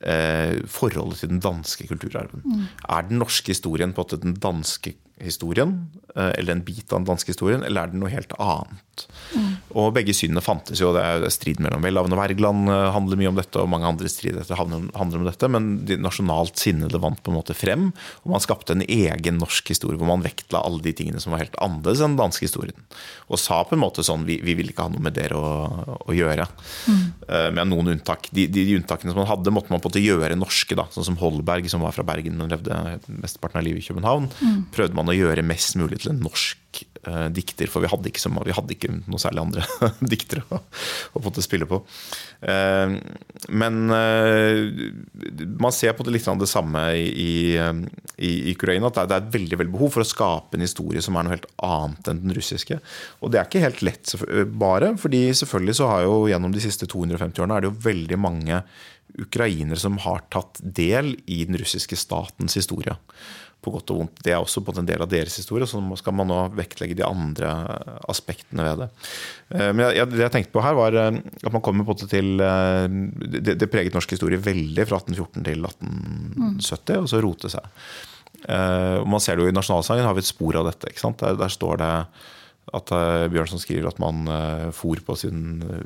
eh, 0.00 0.60
forholdet 0.70 1.22
til 1.22 1.34
den 1.34 1.42
danske 1.44 1.86
kulturarven. 1.90 2.44
Mm. 2.46 2.66
Er 2.88 3.08
den 3.08 3.20
norske 3.22 3.52
historien 3.52 3.92
på 3.92 4.04
måte 4.04 4.20
den 4.22 4.36
danske 4.40 4.96
historien, 5.20 5.90
eh, 6.16 6.32
eller 6.38 6.52
en 6.52 6.64
bit 6.64 6.92
av 6.92 7.00
den 7.00 7.10
danske 7.12 7.32
historien, 7.32 7.62
eller 7.64 7.82
er 7.82 7.92
det 7.92 8.00
noe 8.00 8.12
helt 8.12 8.32
annet? 8.38 9.06
Mm. 9.32 9.52
Og 9.80 9.94
begge 9.96 10.12
synene 10.14 10.42
fantes 10.44 10.80
jo. 10.82 10.90
Det 10.92 11.00
er 11.00 11.24
strid 11.32 11.60
mellom 11.64 11.84
Welhaven 11.84 12.12
og 12.12 12.20
Wergeland 12.20 12.68
eh, 12.68 12.88
handler 12.94 13.20
mye 13.20 13.30
om 13.30 13.38
dette, 13.38 13.60
og 13.60 13.70
mange 13.72 13.88
andre 13.88 14.10
strider 14.10 14.44
handler 14.58 15.20
om 15.20 15.28
dette, 15.28 15.48
men 15.52 15.70
de 15.88 15.98
nasjonalt 16.00 16.60
sinnede 16.60 17.00
vant 17.02 17.22
på 17.22 17.32
en 17.32 17.38
måte 17.38 17.56
frem. 17.56 17.90
Og 18.22 18.34
man 18.34 18.42
skapte 18.44 18.76
en 18.76 18.84
egen 18.84 19.40
norsk 19.40 19.72
historie 19.72 20.00
hvor 20.00 20.10
man 20.10 20.24
vektla 20.24 20.64
alle 20.66 20.82
de 20.84 20.94
tingene 20.96 21.22
som 21.22 21.34
var 21.34 21.44
helt 21.44 21.56
annerledes 21.62 22.02
enn 22.02 22.14
den 22.14 22.20
danske 22.20 22.46
historien. 22.48 22.76
Og 23.32 23.40
sa 23.40 23.62
på 23.64 23.76
en 23.76 23.82
måte 23.84 24.04
sånn 24.04 24.26
vi, 24.28 24.38
vi 24.44 24.56
vil 24.58 24.72
ikke 24.72 24.88
ha 24.88 24.92
noe 24.92 25.02
med 25.02 25.16
dere 25.16 25.38
å, 25.38 25.96
å 26.04 26.16
gjøre. 26.16 26.46
Mm. 26.90 27.02
Uh, 27.24 27.48
med 27.56 27.70
noen 27.70 27.94
unntak. 27.94 28.28
De, 28.32 28.46
de, 28.50 28.66
de, 28.68 28.76
unntakene 28.80 29.14
som 29.14 29.22
man 29.22 29.30
hadde, 29.30 29.54
måtte 29.54 29.72
man 29.72 29.80
på 29.80 29.88
en 29.88 29.94
måte 29.94 30.04
gjøre 30.04 30.36
norske. 30.38 30.76
da, 30.78 30.86
Sånn 30.92 31.06
som 31.08 31.18
Holberg, 31.20 31.68
som 31.72 31.84
var 31.84 31.96
fra 31.96 32.04
Bergen, 32.06 32.36
men 32.38 32.52
levde 32.52 32.98
mesteparten 33.08 33.62
av 33.62 33.66
livet 33.66 33.84
i 33.84 33.88
København. 33.88 34.28
Mm. 34.42 34.60
prøvde 34.74 34.98
man 34.98 35.01
å 35.10 35.16
gjøre 35.16 35.44
mest 35.46 35.76
mulig 35.80 36.02
til 36.02 36.12
en 36.12 36.20
norsk 36.22 36.80
eh, 37.08 37.26
dikter, 37.34 37.70
for 37.70 37.84
vi 37.84 37.90
hadde 37.90 38.10
ikke, 38.10 38.22
så, 38.22 38.30
vi 38.46 38.54
hadde 38.54 38.74
ikke 38.76 38.92
noe 39.00 39.20
særlig 39.20 39.42
andre 39.42 39.64
diktere 40.12 40.44
å, 40.52 40.60
å 41.18 41.32
spille 41.42 41.68
på. 41.70 41.80
Eh, 42.46 42.94
men 43.62 43.80
uh, 43.90 44.62
man 45.62 45.74
ser 45.74 45.96
på 45.98 46.06
det 46.06 46.14
litt 46.14 46.28
det 46.42 46.50
samme 46.50 46.84
i, 46.94 47.58
i, 47.58 48.30
i 48.30 48.54
Ukraina, 48.54 48.92
at 48.92 49.02
det 49.02 49.18
er 49.18 49.24
et 49.24 49.34
veldig, 49.34 49.58
veldig 49.62 49.74
behov 49.74 49.96
for 49.96 50.04
å 50.04 50.08
skape 50.08 50.58
en 50.58 50.64
historie 50.66 51.02
som 51.04 51.18
er 51.18 51.26
noe 51.26 51.36
helt 51.36 51.50
annet 51.66 52.12
enn 52.12 52.22
den 52.22 52.36
russiske. 52.38 52.78
Og 53.20 53.34
det 53.34 53.40
er 53.40 53.50
ikke 53.50 53.66
helt 53.66 53.84
lett 53.86 54.14
bare, 54.54 54.94
fordi 55.00 55.26
selvfølgelig 55.42 55.78
så 55.80 55.90
har 55.90 56.06
jo 56.06 56.16
gjennom 56.30 56.54
de 56.54 56.64
siste 56.64 56.88
250 56.90 57.42
årene 57.42 57.58
er 57.58 57.64
det 57.64 57.72
jo 57.72 57.86
veldig 57.90 58.18
mange 58.20 58.62
ukrainere 59.20 59.76
som 59.76 59.98
har 60.00 60.24
tatt 60.32 60.60
del 60.62 61.14
i 61.26 61.42
den 61.44 61.58
russiske 61.60 61.98
statens 62.00 62.56
historie 62.56 62.96
på 63.62 63.72
godt 63.74 63.92
og 63.94 64.00
vondt. 64.00 64.22
Det 64.24 64.32
er 64.34 64.40
også 64.42 64.62
på 64.64 64.74
en 64.74 64.88
del 64.88 65.02
av 65.04 65.10
deres 65.10 65.36
historie, 65.38 65.68
så 65.70 65.80
skal 65.98 66.16
man 66.18 66.30
nå 66.30 66.38
vektlegge 66.58 66.96
de 66.98 67.06
andre 67.06 67.52
aspektene 68.10 68.66
ved 68.66 68.82
det. 68.82 68.88
Eh, 69.54 69.70
men 69.70 69.84
jeg, 69.86 70.08
det 70.10 70.24
jeg 70.24 70.34
tenkte 70.34 70.54
på 70.56 70.64
her, 70.64 70.76
var 70.78 70.98
eh, 70.98 71.20
at 71.20 71.54
man 71.54 71.64
kommer 71.64 71.86
på 71.86 71.96
det 72.00 72.10
til 72.10 72.42
eh, 72.42 72.86
Det, 73.38 73.56
det 73.60 73.70
preget 73.70 73.94
norsk 73.94 74.16
historie 74.16 74.40
veldig 74.42 74.86
fra 74.88 74.98
1814 75.02 75.46
til 75.46 75.66
1870, 75.70 76.98
og 77.04 77.10
så 77.12 77.22
rote 77.22 77.52
seg. 77.52 77.70
Og 78.42 79.06
man 79.06 79.22
ser 79.22 79.38
det 79.38 79.44
jo 79.44 79.50
I 79.52 79.54
nasjonalsangen 79.54 80.06
har 80.08 80.16
vi 80.16 80.22
et 80.24 80.26
spor 80.26 80.56
av 80.58 80.66
dette. 80.66 80.90
Der, 80.90 81.36
der 81.38 81.52
står 81.52 81.78
det 81.78 81.90
at 82.70 82.92
uh, 82.94 83.26
Bjørnson 83.32 83.60
skriver 83.60 83.90
at 83.90 83.98
man 84.00 84.22
uh, 84.30 84.68
for 84.74 85.00
på 85.02 85.16
sin 85.18 85.62
uh, 85.66 85.82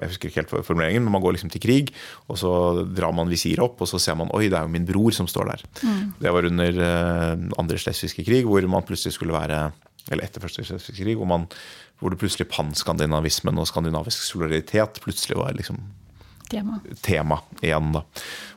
Jeg 0.00 0.10
husker 0.14 0.30
ikke 0.30 0.40
helt 0.40 0.54
formuleringen, 0.66 1.04
men 1.04 1.12
man 1.12 1.22
går 1.22 1.36
liksom 1.36 1.52
til 1.52 1.62
krig, 1.62 1.92
og 2.32 2.38
så 2.40 2.52
drar 2.88 3.12
man 3.16 3.28
visiret 3.28 3.62
opp, 3.62 3.82
og 3.84 3.90
så 3.90 4.00
ser 4.00 4.16
man 4.18 4.32
oi, 4.34 4.48
det 4.48 4.58
er 4.58 4.64
jo 4.64 4.72
min 4.72 4.86
bror 4.88 5.12
som 5.14 5.28
står 5.30 5.50
der. 5.52 5.64
Mm. 5.84 6.14
Det 6.22 6.32
var 6.32 6.48
under 6.48 6.78
andre 7.60 7.80
slesvigske 7.80 8.24
krig, 8.24 8.48
hvor 8.48 8.64
man 8.70 8.86
plutselig 8.86 9.18
skulle 9.18 9.36
være 9.36 9.66
Eller 10.12 10.24
etter 10.24 10.40
første 10.40 10.64
slesvigske 10.64 11.04
krig, 11.04 11.16
hvor, 11.16 11.28
man, 11.28 11.46
hvor 12.00 12.12
det 12.12 12.18
plutselig 12.20 12.48
panskandinavismen 12.52 13.60
og 13.60 13.68
skandinavisk 13.68 14.24
solidaritet 14.24 15.00
plutselig 15.04 15.38
var 15.38 15.54
liksom 15.56 15.78
tema. 16.50 16.80
tema 17.00 17.38
igjen. 17.62 17.92
da. 17.92 18.02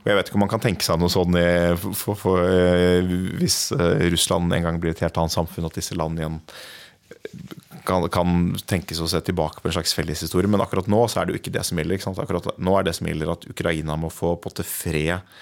Og 0.01 0.09
Jeg 0.11 0.17
vet 0.17 0.27
ikke 0.27 0.39
om 0.39 0.43
man 0.43 0.51
kan 0.51 0.63
tenke 0.63 0.83
seg 0.83 0.99
noe 0.99 1.11
sånn 1.11 1.39
i, 1.39 1.47
for, 1.77 2.19
for, 2.19 2.43
hvis 3.39 3.71
Russland 4.11 4.51
en 4.51 4.67
gang 4.67 4.81
blir 4.83 4.95
et 4.95 5.05
helt 5.05 5.21
annet 5.23 5.37
samfunn, 5.37 5.69
at 5.69 5.79
disse 5.79 5.95
landene 5.95 6.25
igjen 6.25 6.41
kan, 7.87 8.07
kan, 8.11 8.55
tenkes 8.67 9.01
å 9.01 9.07
se 9.09 9.21
tilbake 9.23 9.61
på 9.61 9.69
en 9.69 9.77
slags 9.77 9.95
felleshistorie. 9.97 10.49
Men 10.51 10.63
akkurat 10.63 10.89
nå 10.91 11.03
så 11.07 11.21
er 11.21 11.27
det 11.27 11.35
jo 11.35 11.41
ikke 11.41 11.55
det 11.55 11.65
som 11.67 11.79
gjelder. 11.79 12.01
Akkurat 12.23 12.49
nå 12.57 12.79
er 12.79 12.87
det 12.87 12.95
som 12.97 13.09
gjelder 13.09 13.35
at 13.35 13.47
Ukraina 13.51 13.97
må 13.99 14.11
få 14.13 14.35
på 14.41 14.51
til 14.57 14.67
fred. 14.67 15.37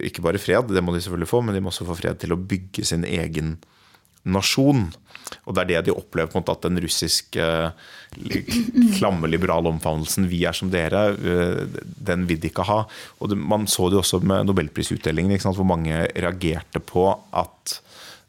Ikke 0.00 0.24
bare 0.24 0.40
fred, 0.40 0.72
det 0.72 0.82
må 0.84 0.94
de 0.94 1.02
selvfølgelig 1.04 1.30
få, 1.30 1.42
men 1.44 1.56
de 1.56 1.62
må 1.64 1.72
også 1.72 1.88
få 1.88 1.96
fred 1.98 2.20
til 2.20 2.32
å 2.32 2.40
bygge 2.40 2.86
sin 2.88 3.04
egen 3.04 3.56
nasjon. 4.24 4.86
Og 5.44 5.56
det 5.56 5.64
er 5.64 5.70
det 5.70 5.82
de 5.88 5.94
opplever, 5.94 6.30
på 6.30 6.38
en 6.38 6.44
måte, 6.44 6.54
at 6.56 6.66
den 6.66 6.80
russiske 6.84 7.46
klamme, 8.98 9.28
liberale 9.28 9.70
omfavnelsen 9.72 10.28
'vi 10.28 10.44
er 10.48 10.56
som 10.56 10.70
dere', 10.70 11.16
eh, 11.16 11.80
den 12.00 12.26
vil 12.28 12.40
de 12.40 12.48
ikke 12.48 12.64
ha. 12.64 12.84
Og 13.20 13.36
Man 13.36 13.66
så 13.66 13.88
det 13.88 13.96
jo 13.96 14.04
også 14.04 14.22
med 14.22 14.46
nobelprisutdelingen, 14.46 15.38
hvor 15.40 15.64
mange 15.64 16.08
reagerte 16.16 16.80
på 16.80 17.08
at 17.32 17.80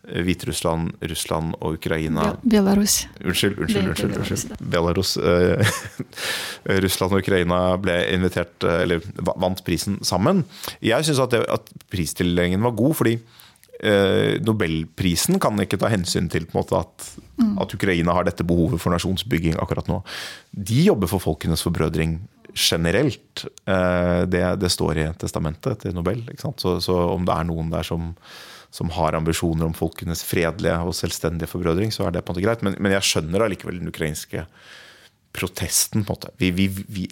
Hviterussland, 0.06 0.94
Russland 1.10 1.56
og 1.60 1.80
Ukraina 1.80 2.36
Belarus. 2.44 3.06
Unnskyld, 3.24 3.58
unnskyld. 3.60 3.88
unnskyld, 3.90 4.18
unnskyld. 4.20 4.60
Belarus. 4.60 5.16
Uh, 5.18 5.62
Russland 6.86 7.16
og 7.16 7.24
Ukraina 7.24 7.62
ble 7.82 7.98
invitert, 8.14 8.54
uh, 8.66 8.84
eller 8.84 9.02
vant 9.34 9.64
prisen 9.66 9.98
sammen. 10.06 10.44
Jeg 10.84 11.08
syns 11.08 11.24
at, 11.26 11.34
at 11.42 11.74
pristildelingen 11.92 12.64
var 12.66 12.76
god, 12.78 12.96
fordi 13.02 13.18
uh, 13.18 14.38
Nobelprisen 14.46 15.42
kan 15.42 15.66
ikke 15.66 15.82
ta 15.82 15.90
hensyn 15.94 16.30
til 16.32 16.48
måte, 16.54 16.78
at, 16.78 17.10
mm. 17.42 17.58
at, 17.66 17.76
Ukraina 17.78 18.16
har 18.18 18.30
dette 18.30 18.46
behovet 18.48 18.82
for 18.82 18.94
nasjonsbygging 18.94 19.58
akkurat 19.62 19.90
nå. 19.92 20.02
De 20.54 20.86
jobber 20.86 21.12
for 21.12 21.24
folkenes 21.24 21.66
forbrødring 21.66 22.20
generelt. 22.56 23.42
Det, 24.32 24.42
det, 24.62 24.70
står 24.72 25.00
i 25.02 25.10
testamentet 25.20 25.82
til 25.82 25.92
Nobel. 25.92 26.22
Så, 26.40 26.78
så 26.80 26.94
om 27.12 27.26
det 27.28 27.34
er 27.36 27.50
noen 27.50 27.68
der 27.74 27.84
som 27.84 28.14
som 28.76 28.90
har 28.92 29.16
ambisjoner 29.16 29.70
om 29.70 29.76
folkenes 29.78 30.24
fredelige 30.28 30.76
og 30.84 30.96
selvstendige 30.98 31.48
forbrødring, 31.48 31.94
så 31.96 32.08
er 32.08 32.16
det 32.16 32.26
på 32.26 32.34
en 32.34 32.36
måte 32.36 32.44
greit. 32.44 32.66
Men, 32.66 32.76
men 32.84 32.92
jeg 32.98 33.08
skjønner 33.08 33.46
allikevel 33.46 33.80
den 33.80 33.92
ukrainske 33.92 34.44
protesten. 35.36 36.04
på 36.04 36.14
en 36.14 36.16
måte. 36.16 36.32
Vi, 36.38 36.50
vi, 36.52 36.68
vi 36.88 37.06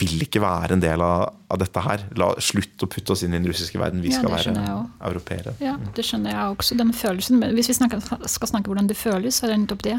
vil 0.00 0.22
ikke 0.24 0.40
være 0.42 0.76
en 0.76 0.82
del 0.82 1.02
av, 1.04 1.26
av 1.48 1.60
dette 1.60 1.82
her. 1.84 2.04
La, 2.20 2.30
slutt 2.40 2.84
å 2.84 2.88
putte 2.90 3.14
oss 3.14 3.24
inn 3.24 3.34
i 3.34 3.38
den 3.38 3.48
russiske 3.48 3.80
verden. 3.80 4.02
Vi 4.04 4.12
Ja, 4.12 4.20
skal 4.20 4.34
være 4.36 4.64
europeere. 5.10 5.54
Ja, 5.64 5.76
det 5.96 6.04
skjønner 6.08 6.34
jeg 6.34 6.56
også. 6.56 6.78
Den 6.80 6.92
følelsen. 6.96 7.40
Men 7.40 7.54
hvis 7.56 7.70
vi 7.72 7.76
snakker, 7.80 8.00
skal 8.28 8.52
snakke 8.52 8.72
hvordan 8.72 8.88
det 8.90 8.98
føles, 9.00 9.36
så 9.40 9.46
er 9.46 9.54
det 9.54 9.60
nettopp 9.64 9.84
det. 9.86 9.98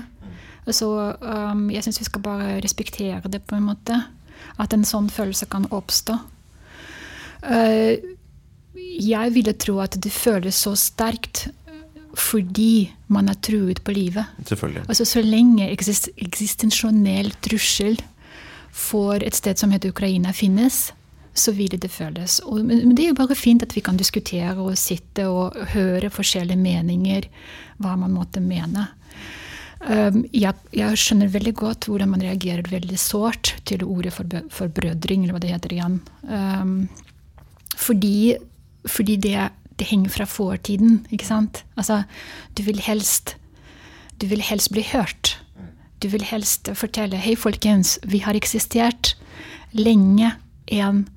Så 0.77 0.89
um, 1.21 1.67
jeg 1.73 1.85
syns 1.85 2.01
vi 2.03 2.09
skal 2.09 2.21
bare 2.25 2.57
respektere 2.61 3.21
det, 3.33 3.41
på 3.49 3.57
en 3.57 3.65
måte. 3.71 3.97
At 4.61 4.73
en 4.73 4.85
sånn 4.85 5.09
følelse 5.09 5.49
kan 5.49 5.65
oppstå. 5.73 6.17
Uh, 7.41 7.97
jeg 8.91 9.33
ville 9.35 9.53
tro 9.55 9.79
at 9.83 9.97
det 10.03 10.11
føles 10.13 10.57
så 10.67 10.75
sterkt 10.79 11.47
fordi 12.17 12.91
man 13.07 13.29
er 13.31 13.37
truet 13.39 13.79
på 13.83 13.93
livet. 13.95 14.25
Selvfølgelig. 14.45 14.83
Altså 14.87 15.05
Så 15.05 15.21
lenge 15.23 15.69
eksist 15.71 16.09
eksistensjonell 16.17 17.31
trussel 17.41 17.99
for 18.71 19.23
et 19.23 19.35
sted 19.35 19.59
som 19.59 19.71
heter 19.71 19.91
Ukraina 19.91 20.33
finnes, 20.35 20.91
så 21.33 21.53
vil 21.55 21.77
det 21.79 21.91
føles. 21.91 22.39
Og, 22.43 22.63
men, 22.65 22.95
det 22.95 23.05
er 23.05 23.13
jo 23.13 23.19
bare 23.19 23.35
fint 23.35 23.63
at 23.63 23.75
vi 23.75 23.83
kan 23.83 23.99
diskutere 23.99 24.57
og 24.59 24.77
sitte 24.79 25.27
og 25.31 25.55
høre 25.73 26.11
forskjellige 26.11 26.59
meninger, 26.59 27.27
hva 27.79 27.95
man 27.99 28.11
måtte 28.15 28.43
mene. 28.43 28.89
Um, 29.81 30.21
jeg, 30.29 30.53
jeg 30.75 30.97
skjønner 30.99 31.31
veldig 31.31 31.53
godt 31.57 31.87
hvordan 31.89 32.11
man 32.11 32.21
reagerer 32.21 32.67
veldig 32.69 32.99
sårt 33.01 33.55
til 33.65 33.85
ordet 33.87 34.13
for, 34.13 34.67
brødring, 34.67 35.23
eller 35.23 35.37
hva 35.37 35.41
det 35.41 35.55
heter 35.55 35.73
igjen. 35.73 35.97
Um, 36.27 36.75
fordi, 37.79 38.35
fordi 38.85 39.15
det, 39.21 39.49
det 39.79 39.87
henger 39.87 40.09
fra 40.09 40.25
fortiden, 40.25 41.05
ikke 41.11 41.27
sant? 41.27 41.63
Altså, 41.77 42.03
du 42.57 42.63
vil 42.63 42.81
helst 42.81 43.37
Du 44.21 44.27
vil 44.29 44.41
helst 44.41 44.69
bli 44.69 44.83
hørt. 44.85 45.39
Du 46.03 46.07
vil 46.07 46.21
helst 46.21 46.69
fortelle 46.77 47.17
Hei, 47.17 47.33
folkens, 47.35 47.97
vi 48.05 48.19
har 48.21 48.37
eksistert 48.37 49.15
lenge 49.73 50.35
enn 50.69 51.07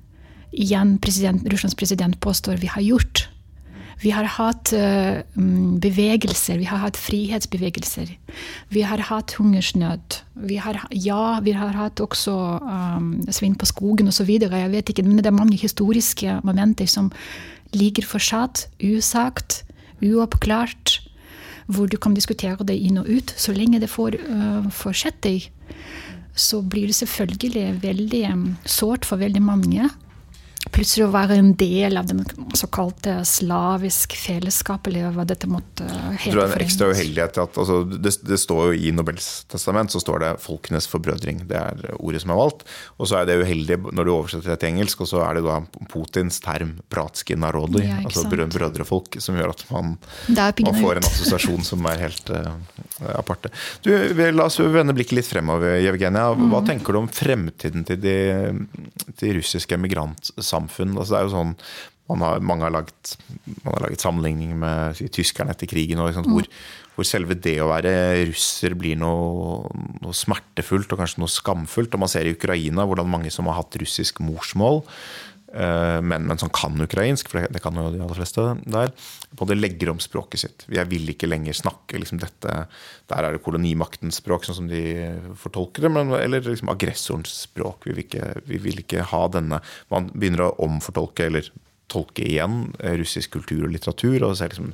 igjen 0.55 0.97
president, 1.03 1.43
Russlands 1.51 1.75
president 1.75 2.19
påstår 2.23 2.57
vi 2.61 2.67
har 2.71 2.81
gjort. 2.81 3.27
Vi 4.01 4.11
har 4.11 4.27
hatt 4.27 4.73
uh, 4.75 5.21
bevegelser, 5.81 6.59
vi 6.59 6.67
har 6.67 6.81
hatt 6.83 6.97
frihetsbevegelser. 6.99 8.11
Vi 8.73 8.83
har 8.83 9.03
hatt 9.07 9.35
hungersnød. 9.39 10.19
Vi 10.49 10.59
har, 10.59 10.81
ja, 10.91 11.39
vi 11.43 11.55
har 11.55 11.75
hatt 11.77 12.03
også 12.03 12.35
um, 12.59 13.09
svinn 13.31 13.55
på 13.55 13.69
skogen 13.69 14.11
osv. 14.11 14.33
Jeg 14.35 14.71
vet 14.73 14.91
ikke, 14.91 15.05
men 15.07 15.21
det 15.21 15.31
er 15.31 15.37
mange 15.37 15.59
historiske 15.59 16.41
momenter 16.43 16.89
som 16.91 17.11
ligger 17.73 18.05
fortsatt 18.05 18.67
usagt, 18.83 19.63
uoppklart. 20.03 20.99
Hvor 21.65 21.89
du 21.89 21.97
kan 21.97 22.13
diskutere 22.13 22.61
det 22.61 22.75
inn 22.77 22.99
og 23.01 23.07
ut. 23.09 23.33
Så 23.41 23.55
lenge 23.55 23.79
det 23.81 23.89
får 23.89 24.19
uh, 24.21 24.67
fortsette, 24.69 25.31
så 26.37 26.59
blir 26.61 26.91
det 26.91 26.97
selvfølgelig 26.99 27.79
veldig 27.81 28.21
um, 28.29 28.43
sårt 28.69 29.07
for 29.07 29.17
veldig 29.17 29.41
mange 29.41 29.89
plutselig 30.75 31.05
å 31.07 31.11
være 31.13 31.37
en 31.39 31.53
del 31.57 31.97
av 31.99 32.07
den 32.09 32.23
såkalte 32.57 33.17
slavisk 33.27 34.15
fellesskap, 34.19 34.87
eller 34.89 35.13
hva 35.15 35.25
dette 35.27 35.47
måtte 35.49 35.87
hete. 35.87 36.25
Jeg 36.25 36.33
tror 36.33 36.41
det 36.41 36.45
er 36.45 36.55
en 36.55 36.65
ekstra 36.65 36.89
uheldighet 36.91 37.39
at 37.45 37.59
altså, 37.63 37.77
det, 37.89 38.13
det, 38.27 38.39
står 38.41 38.69
jo 38.69 38.77
I 38.77 38.91
Nobels 38.95 39.29
testament 39.51 39.93
så 39.93 40.01
står 40.03 40.23
det 40.23 40.31
'folkenes 40.43 40.87
forbrødring'. 40.91 41.45
Det 41.47 41.57
er 41.57 41.95
ordet 41.99 42.21
som 42.21 42.33
er 42.35 42.39
valgt. 42.41 42.65
Og 42.99 43.07
så 43.09 43.21
er 43.21 43.29
det 43.29 43.39
uheldig 43.41 43.79
når 43.91 44.05
du 44.05 44.11
oversetter 44.13 44.53
det 44.53 44.59
til 44.63 44.73
engelsk, 44.73 45.01
og 45.01 45.07
så 45.11 45.23
er 45.25 45.39
det 45.39 45.45
da 45.47 45.61
Putins 45.91 46.39
term 46.43 46.75
'pratski 46.89 47.39
narodi', 47.39 47.83
Ja, 47.85 48.01
altså 48.03 48.25
brødrefolk, 48.29 49.15
som 49.19 49.35
gjør 49.35 49.49
at 49.55 49.65
man, 49.71 49.97
man 50.27 50.81
får 50.81 50.97
en 50.97 51.09
assosiasjon 51.09 51.63
som 51.63 51.85
er 51.85 51.97
helt 51.99 52.29
uh, 52.29 52.51
aparte. 53.15 53.49
Du, 53.83 53.91
La 54.35 54.45
oss 54.49 54.59
vende 54.59 54.93
blikket 54.95 55.19
litt 55.19 55.27
fremover, 55.29 55.77
Jevgenia. 55.79 56.33
Hva 56.35 56.61
Mm. 56.61 56.67
tenker 56.67 56.93
du 56.93 56.99
om 56.99 57.07
fremtiden 57.07 57.85
til 57.85 57.97
de, 58.01 58.15
de 59.19 59.33
russiske 59.37 59.77
migrantsamfunn? 60.65 60.97
Altså, 60.97 61.13
det 61.13 61.19
er 61.19 61.27
jo 61.29 61.35
sånn 61.35 61.53
man 62.05 62.21
har, 62.21 62.39
mange 62.39 62.61
har 62.67 62.73
laget, 62.73 63.15
man 63.63 63.73
har 63.73 63.87
laget 63.87 64.03
sammenligning 64.03 64.51
med 64.61 64.97
si, 64.97 65.07
tyskerne 65.09 65.55
etter 65.55 65.65
krigen, 65.65 65.97
og, 65.97 66.13
sant, 66.13 66.29
hvor, 66.29 66.45
hvor 66.93 67.07
selve 67.07 67.33
det 67.33 67.55
å 67.63 67.71
være 67.71 67.93
russer 68.29 68.75
blir 68.77 68.99
noe, 69.01 69.71
noe 70.03 70.13
smertefullt 70.13 70.93
og 70.93 71.01
kanskje 71.01 71.23
noe 71.23 71.33
skamfullt. 71.33 71.97
Og 71.97 72.03
man 72.03 72.11
ser 72.11 72.29
i 72.29 72.35
Ukraina 72.35 72.85
hvordan 72.85 73.09
mange 73.09 73.33
som 73.33 73.49
har 73.49 73.57
hatt 73.57 73.79
russisk 73.81 74.21
morsmål, 74.21 74.83
men, 75.55 76.25
men 76.27 76.39
som 76.41 76.49
kan 76.51 76.75
ukrainsk, 76.83 77.29
for 77.31 77.45
det, 77.47 77.61
kan 77.63 77.77
jo 77.79 77.85
de 77.93 78.01
aller 78.03 78.17
fleste 78.17 78.43
der, 78.65 78.91
både 79.39 79.55
legger 79.55 79.93
om 79.93 80.01
språket 80.03 80.41
sitt. 80.41 80.65
Jeg 80.71 80.89
vil 80.91 81.07
ikke 81.13 81.29
lenger 81.29 81.55
snakke 81.55 81.99
liksom 82.01 82.19
dette 82.19 82.55
Der 83.07 83.27
er 83.27 83.35
det 83.35 83.43
kolonimaktens 83.45 84.19
språk, 84.19 84.43
sånn 84.47 84.59
som 84.59 84.67
de 84.71 84.81
fortolker 85.39 85.87
det, 85.87 85.93
men, 85.95 86.11
eller 86.17 86.43
liksom 86.43 86.71
aggressorens 86.73 87.37
språk. 87.45 87.87
Vi 87.87 87.95
vil, 87.95 88.07
ikke, 88.07 88.31
vi 88.49 88.59
vil 88.67 88.83
ikke 88.83 89.05
ha 89.13 89.21
denne 89.31 89.61
Man 89.93 90.11
begynner 90.11 90.47
å 90.47 90.55
omfortolke 90.65 91.29
eller 91.29 91.47
tolke 91.91 92.25
igjen 92.25 92.71
eh, 92.79 92.95
russisk 92.99 93.35
kultur 93.37 93.65
og 93.67 93.73
litteratur. 93.73 94.23
og 94.25 94.37
liksom 94.39 94.73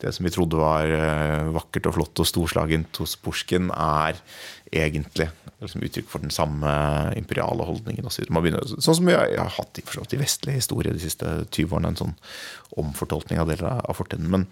Det 0.00 0.14
som 0.14 0.26
vi 0.26 0.34
trodde 0.34 0.60
var 0.60 0.90
eh, 0.90 1.50
vakkert 1.54 1.90
og 1.90 1.98
flott 1.98 2.24
og 2.24 2.28
storslagent 2.28 3.02
hos 3.02 3.16
Pusjkin, 3.22 3.70
er 3.70 4.18
egentlig 4.72 5.30
liksom 5.60 5.82
uttrykk 5.82 6.10
for 6.10 6.22
den 6.22 6.30
samme 6.34 6.70
imperiale 7.18 7.66
holdningen. 7.66 8.06
så. 8.10 8.22
Begynner, 8.28 8.62
sånn 8.78 8.98
som 9.00 9.08
vi 9.08 9.16
har, 9.16 9.32
har 9.38 9.50
hatt 9.56 9.80
i, 9.80 9.84
forstått, 9.86 10.14
i 10.14 10.20
vestlig 10.20 10.54
historie 10.60 10.94
de 10.94 11.02
siste 11.02 11.32
20 11.50 11.74
årene, 11.74 11.90
en 11.92 11.98
sånn 11.98 12.14
omfortolkning 12.78 13.40
av 13.42 13.50
deler 13.50 13.80
av 13.82 13.98
fortiden. 13.98 14.30
Men 14.30 14.46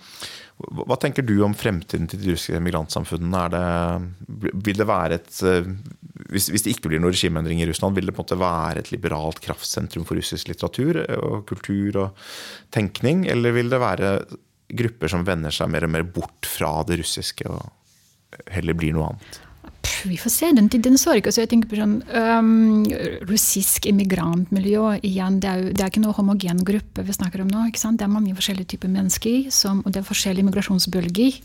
hva 0.56 0.86
hva 0.88 0.96
tenker 1.00 1.26
du 1.26 1.34
om 1.44 1.54
fremtiden 1.54 2.08
til 2.08 2.22
de 2.22 2.32
russiske 2.32 2.60
migrantsamfunnene? 2.64 3.42
Det, 3.52 4.52
vil 4.66 4.80
det 4.80 4.88
være 4.88 5.18
et 5.20 5.40
eh, 5.44 5.68
hvis, 6.32 6.48
hvis 6.50 6.64
det 6.64 6.74
ikke 6.74 6.90
blir 6.90 7.02
noen 7.02 7.14
regimeendring 7.14 7.60
i 7.62 7.68
Russland, 7.68 7.94
vil 7.96 8.08
det 8.08 8.16
på 8.16 8.22
en 8.22 8.26
måte 8.26 8.40
være 8.40 8.82
et 8.82 8.92
liberalt 8.94 9.40
kraftsentrum 9.44 10.06
for 10.08 10.18
russisk 10.18 10.48
litteratur 10.50 11.02
og 11.20 11.44
kultur 11.48 12.00
og 12.06 12.28
tenkning? 12.74 13.26
Eller 13.30 13.54
vil 13.54 13.70
det 13.70 13.82
være 13.82 14.12
grupper 14.80 15.12
som 15.12 15.26
vender 15.26 15.54
seg 15.54 15.70
mer 15.70 15.86
og 15.86 15.92
mer 15.92 16.06
bort 16.08 16.48
fra 16.50 16.80
det 16.88 17.02
russiske 17.04 17.46
og 17.46 18.48
heller 18.50 18.76
blir 18.78 18.96
noe 18.96 19.12
annet? 19.12 19.42
Vi 20.04 20.16
får 20.20 20.32
se. 20.32 20.50
Den 20.56 20.68
tiden 20.72 20.98
så 21.00 21.16
ikke. 21.16 21.32
Så 21.32 21.44
jeg 21.44 21.50
tenker 21.52 21.70
på 21.70 21.78
sånn 21.78 21.98
um, 22.12 22.84
Russisk 23.28 23.88
immigrantmiljø 23.90 24.96
igjen, 25.06 25.40
det 25.42 25.50
er, 25.50 25.62
jo, 25.62 25.74
det 25.74 25.84
er 25.84 25.92
ikke 25.92 26.04
noe 26.04 26.16
homogen 26.16 26.62
gruppe 26.66 27.04
vi 27.06 27.16
snakker 27.16 27.44
om 27.44 27.52
nå. 27.52 27.66
ikke 27.70 27.82
sant? 27.82 28.00
Det 28.00 28.06
er 28.06 28.12
mange 28.12 28.34
forskjellige 28.36 28.74
typer 28.74 28.92
mennesker, 28.92 29.50
som, 29.54 29.82
og 29.84 29.94
det 29.94 30.02
er 30.02 30.08
forskjellige 30.08 30.48
migrasjonsbølger. 30.50 31.38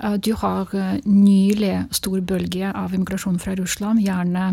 Uh, 0.00 0.16
du 0.20 0.32
har 0.42 0.74
uh, 0.74 0.96
nylig 1.06 1.76
stor 1.96 2.20
bølge 2.20 2.72
av 2.72 2.96
immigrasjon 2.96 3.40
fra 3.42 3.56
Russland. 3.58 4.04
Gjerne 4.04 4.52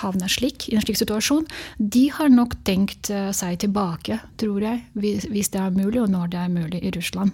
havner 0.03 0.29
slik, 0.33 0.59
i 0.69 0.75
en 0.77 0.83
slik 0.85 0.99
situasjon. 1.01 1.47
De 1.79 2.05
har 2.17 2.29
nok 2.33 2.53
tenkt 2.69 3.05
uh, 3.15 3.33
seg 3.37 3.53
tilbake, 3.65 4.15
tror 4.41 4.61
jeg, 4.67 4.79
hvis, 4.99 5.23
hvis 5.33 5.51
det 5.55 5.61
er 5.63 5.77
mulig, 5.77 6.01
og 6.03 6.11
når 6.13 6.25
det 6.35 6.41
er 6.45 6.51
mulig 6.53 6.79
i 6.85 6.95
Russland. 6.97 7.33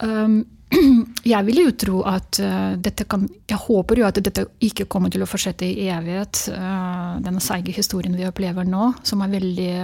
Um, 0.00 0.36
jeg 1.32 1.46
vil 1.48 1.58
jo 1.64 1.72
tro 1.76 2.02
at 2.08 2.38
uh, 2.40 2.72
dette 2.80 3.04
kan 3.10 3.26
Jeg 3.50 3.58
håper 3.66 4.00
jo 4.00 4.06
at 4.06 4.20
dette 4.22 4.46
ikke 4.64 4.86
kommer 4.90 5.10
til 5.12 5.24
å 5.24 5.28
fortsette 5.28 5.66
i 5.66 5.88
evighet. 5.90 6.34
Uh, 6.54 7.18
denne 7.24 7.42
seige 7.42 7.74
historien 7.76 8.16
vi 8.16 8.28
opplever 8.28 8.68
nå, 8.68 8.92
som 9.06 9.24
er 9.24 9.34
veldig 9.34 9.74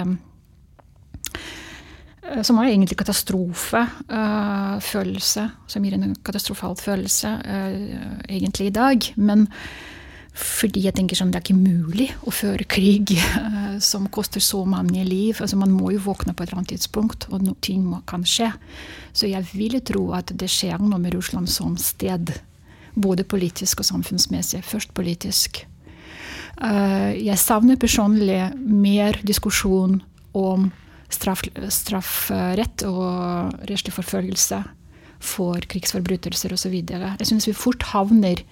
Som 2.43 2.57
har 2.59 2.67
egentlig 2.67 2.99
katastrofefølelse. 2.99 5.51
som 5.67 5.85
gir 5.85 5.95
en 5.95 6.17
katastrofal 6.27 6.77
følelse 6.77 7.29
uh, 7.29 8.19
egentlig 8.29 8.67
i 8.67 8.75
dag. 8.75 9.12
Men 9.17 9.49
fordi 10.37 10.83
jeg 10.85 10.93
tenker 10.99 11.17
sånn, 11.17 11.31
det 11.33 11.39
er 11.39 11.45
ikke 11.47 11.57
mulig 11.57 12.11
å 12.29 12.31
føre 12.35 12.67
krig 12.69 13.15
uh, 13.17 13.79
som 13.81 14.05
koster 14.12 14.43
så 14.45 14.67
mange 14.69 15.01
liv. 15.07 15.39
Altså, 15.41 15.57
man 15.57 15.73
må 15.73 15.95
jo 15.95 16.03
våkne 16.05 16.35
på 16.37 16.45
et 16.45 16.51
eller 16.51 16.61
annet 16.61 16.75
tidspunkt, 16.75 17.25
og 17.31 17.47
no, 17.47 17.55
ting 17.65 17.87
må, 17.87 18.03
kan 18.09 18.25
skje. 18.27 18.51
Så 19.17 19.31
jeg 19.31 19.47
vil 19.55 19.81
tro 19.87 20.11
at 20.17 20.33
det 20.37 20.51
skjer 20.53 20.83
noe 20.83 21.01
med 21.01 21.15
Russland 21.17 21.49
som 21.49 21.77
sted. 21.81 22.35
Både 22.97 23.25
politisk 23.25 23.81
og 23.81 23.89
samfunnsmessig. 23.89 24.61
Først 24.67 24.93
politisk. 24.97 25.62
Uh, 26.61 27.17
jeg 27.17 27.39
savner 27.41 27.81
personlig 27.81 28.53
mer 28.61 29.17
diskusjon 29.25 30.03
om 30.37 30.69
straff, 31.12 31.45
straffrett 31.73 32.85
og 32.88 33.66
rettslig 33.69 33.95
forfølgelse 33.97 34.62
for 35.23 35.64
krigsforbrytelser 35.71 36.53
osv. 36.53 36.75
Jeg 36.77 37.29
syns 37.29 37.49
vi 37.49 37.57
fort 37.57 37.87
havner 37.92 38.42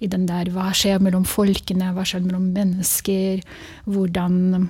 i 0.00 0.08
den 0.12 0.26
der 0.28 0.50
hva 0.52 0.70
skjer 0.76 1.00
mellom 1.02 1.24
folkene, 1.28 1.92
hva 1.96 2.04
skjer 2.06 2.24
mellom 2.24 2.50
mennesker, 2.56 3.42
hvordan 3.88 4.68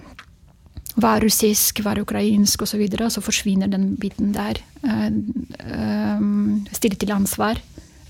hva 0.97 1.17
er 1.17 1.27
russisk, 1.27 1.83
hva 1.85 1.93
er 1.93 2.03
ukrainsk 2.07 2.63
osv., 2.65 2.73
så, 2.73 2.81
videre, 2.81 3.09
så 3.13 3.21
forsvinner 3.21 3.69
den 3.69 3.91
biten 4.01 4.33
der. 4.33 4.63
Uh, 4.81 5.11
uh, 5.61 6.23
stille 6.73 6.97
til 6.97 7.13
ansvar 7.13 7.61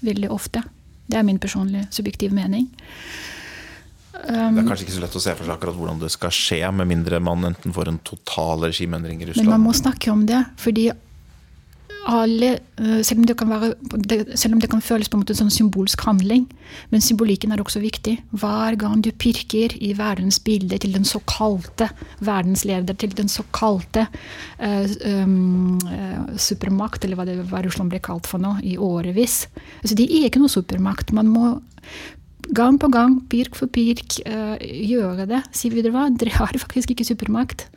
veldig 0.07 0.31
ofte. 0.31 0.63
Det 1.07 1.19
er 1.19 1.27
min 1.27 1.41
personlige 1.43 1.89
subjektive 1.95 2.35
mening. 2.35 2.69
Um, 4.27 4.57
det 4.57 4.65
er 4.65 4.69
kanskje 4.71 4.87
ikke 4.87 4.97
så 4.97 5.03
lett 5.05 5.17
å 5.19 5.23
se 5.23 5.35
for 5.37 5.47
seg 5.47 5.55
akkurat 5.57 5.77
hvordan 5.77 5.99
det 6.03 6.13
skal 6.15 6.33
skje, 6.35 6.61
med 6.75 6.89
mindre 6.91 7.21
man 7.23 7.51
enten 7.53 7.75
får 7.77 7.93
en 7.93 7.99
total 8.07 8.69
regimeendring 8.69 9.21
i 9.23 9.31
Russland. 9.31 9.47
Men 9.47 9.59
man 9.59 9.69
må 9.69 9.77
snakke 9.77 10.13
om 10.15 10.25
det. 10.29 10.45
fordi 10.61 10.91
alle, 12.07 12.59
eh, 12.79 13.03
selv, 13.03 13.21
om 13.21 13.27
det 13.27 13.37
kan 13.39 13.51
være, 13.51 14.37
selv 14.39 14.55
om 14.55 14.61
det 14.61 14.71
kan 14.71 14.83
føles 14.83 15.09
på 15.11 15.19
en 15.19 15.25
måte 15.25 15.35
som 15.37 15.51
symbolsk 15.51 16.05
handling, 16.07 16.47
men 16.93 17.03
symbolikken 17.03 17.53
er 17.53 17.63
også 17.63 17.83
viktig. 17.83 18.17
Hver 18.31 18.79
gang 18.79 19.03
du 19.03 19.11
pirker 19.11 19.75
i 19.83 19.93
verdens 19.99 20.39
bilde 20.39 20.79
til 20.79 20.95
den 20.95 21.05
såkalte 21.05 21.91
verdensleder, 22.21 22.95
til 22.95 23.15
den 23.17 23.29
såkalte 23.29 24.07
uh, 24.61 24.87
um, 25.05 25.79
uh, 25.83 26.37
supermakt, 26.39 27.05
eller 27.05 27.19
hva 27.19 27.27
det 27.27 27.41
hva 27.51 27.65
Russland 27.67 27.91
ble 27.91 28.01
kalt 28.01 28.27
for 28.31 28.43
nå, 28.43 28.57
i 28.63 28.77
årevis 28.79 29.47
altså, 29.83 29.97
Det 29.97 30.07
er 30.07 30.29
ikke 30.29 30.43
noe 30.43 30.53
supermakt. 30.53 31.13
Man 31.17 31.31
må 31.33 31.57
gang 32.55 32.79
på 32.79 32.91
gang, 32.93 33.21
pirk 33.31 33.57
for 33.59 33.71
pirk, 33.73 34.21
uh, 34.29 34.57
gjøre 34.61 35.27
det. 35.31 35.43
Si 35.57 35.71
videre 35.73 35.95
hva, 35.95 36.09
dere 36.11 36.37
har 36.39 36.59
faktisk 36.63 36.95
ikke 36.95 37.09
supermakt. 37.09 37.69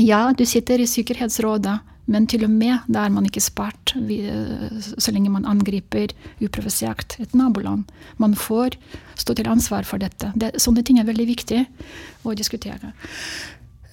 Ja, 0.00 0.32
du 0.32 0.46
sitter 0.48 0.80
i 0.80 0.88
Sikkerhetsrådet 0.90 1.78
men 2.10 2.26
til 2.28 2.44
og 2.44 2.52
med 2.52 2.84
da 2.92 3.06
er 3.06 3.12
man 3.14 3.24
ikke 3.28 3.42
spart 3.42 3.94
så 3.94 5.12
lenge 5.14 5.32
man 5.32 5.46
angriper 5.48 6.12
uprovosert 6.44 7.16
et 7.22 7.34
naboland. 7.36 7.88
Man 8.20 8.36
får 8.36 8.76
stå 9.16 9.36
til 9.38 9.48
ansvar 9.48 9.88
for 9.88 10.02
dette. 10.02 10.32
Det, 10.36 10.54
sånne 10.60 10.84
ting 10.84 11.00
er 11.00 11.08
veldig 11.08 11.26
viktig 11.30 11.62
å 12.24 12.34
diskutere. 12.36 12.92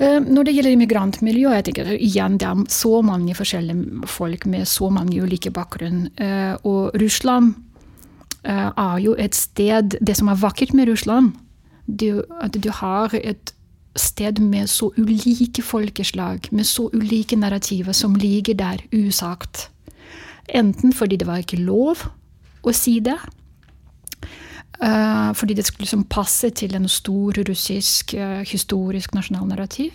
Eh, 0.01 0.19
når 0.19 0.47
det 0.47 0.55
gjelder 0.57 0.75
immigrantmiljø, 0.75 1.53
jeg 1.55 1.67
tenker 1.69 1.93
igjen 1.95 2.39
det 2.41 2.49
er 2.49 2.63
så 2.73 2.99
mange 3.05 3.35
forskjellige 3.37 4.09
folk 4.11 4.47
med 4.49 4.67
så 4.67 4.89
mange 4.91 5.21
ulike 5.21 5.53
bakgrunn. 5.55 6.07
Eh, 6.17 6.55
og 6.67 6.97
Russland 6.99 7.53
eh, 7.53 7.70
er 8.43 8.97
jo 9.03 9.15
et 9.19 9.35
sted 9.37 9.97
Det 10.01 10.15
som 10.17 10.27
er 10.31 10.39
vakkert 10.41 10.73
med 10.73 10.87
Russland, 10.89 11.33
det 11.85 12.23
at 12.41 12.55
du 12.57 12.71
har 12.73 13.13
et 13.13 13.53
sted 13.95 14.39
med 14.39 14.69
så 14.71 14.91
ulike 14.97 15.61
folkeslag, 15.61 16.47
med 16.51 16.65
så 16.67 16.87
ulike 16.93 17.35
narrativer 17.35 17.91
som 17.91 18.15
ligger 18.15 18.53
der 18.53 18.83
usagt. 18.93 19.69
Enten 20.49 20.93
fordi 20.93 21.19
det 21.19 21.27
var 21.27 21.43
ikke 21.43 21.59
lov 21.59 22.05
å 22.63 22.73
si 22.75 22.99
det, 23.03 23.17
uh, 24.83 25.31
fordi 25.35 25.57
det 25.57 25.65
skulle 25.65 25.87
liksom 25.87 26.07
passe 26.11 26.49
til 26.49 26.75
en 26.75 26.87
stor 26.87 27.41
russisk 27.49 28.15
uh, 28.15 28.41
historisk 28.47 29.13
nasjonal 29.13 29.49
narrativ, 29.49 29.91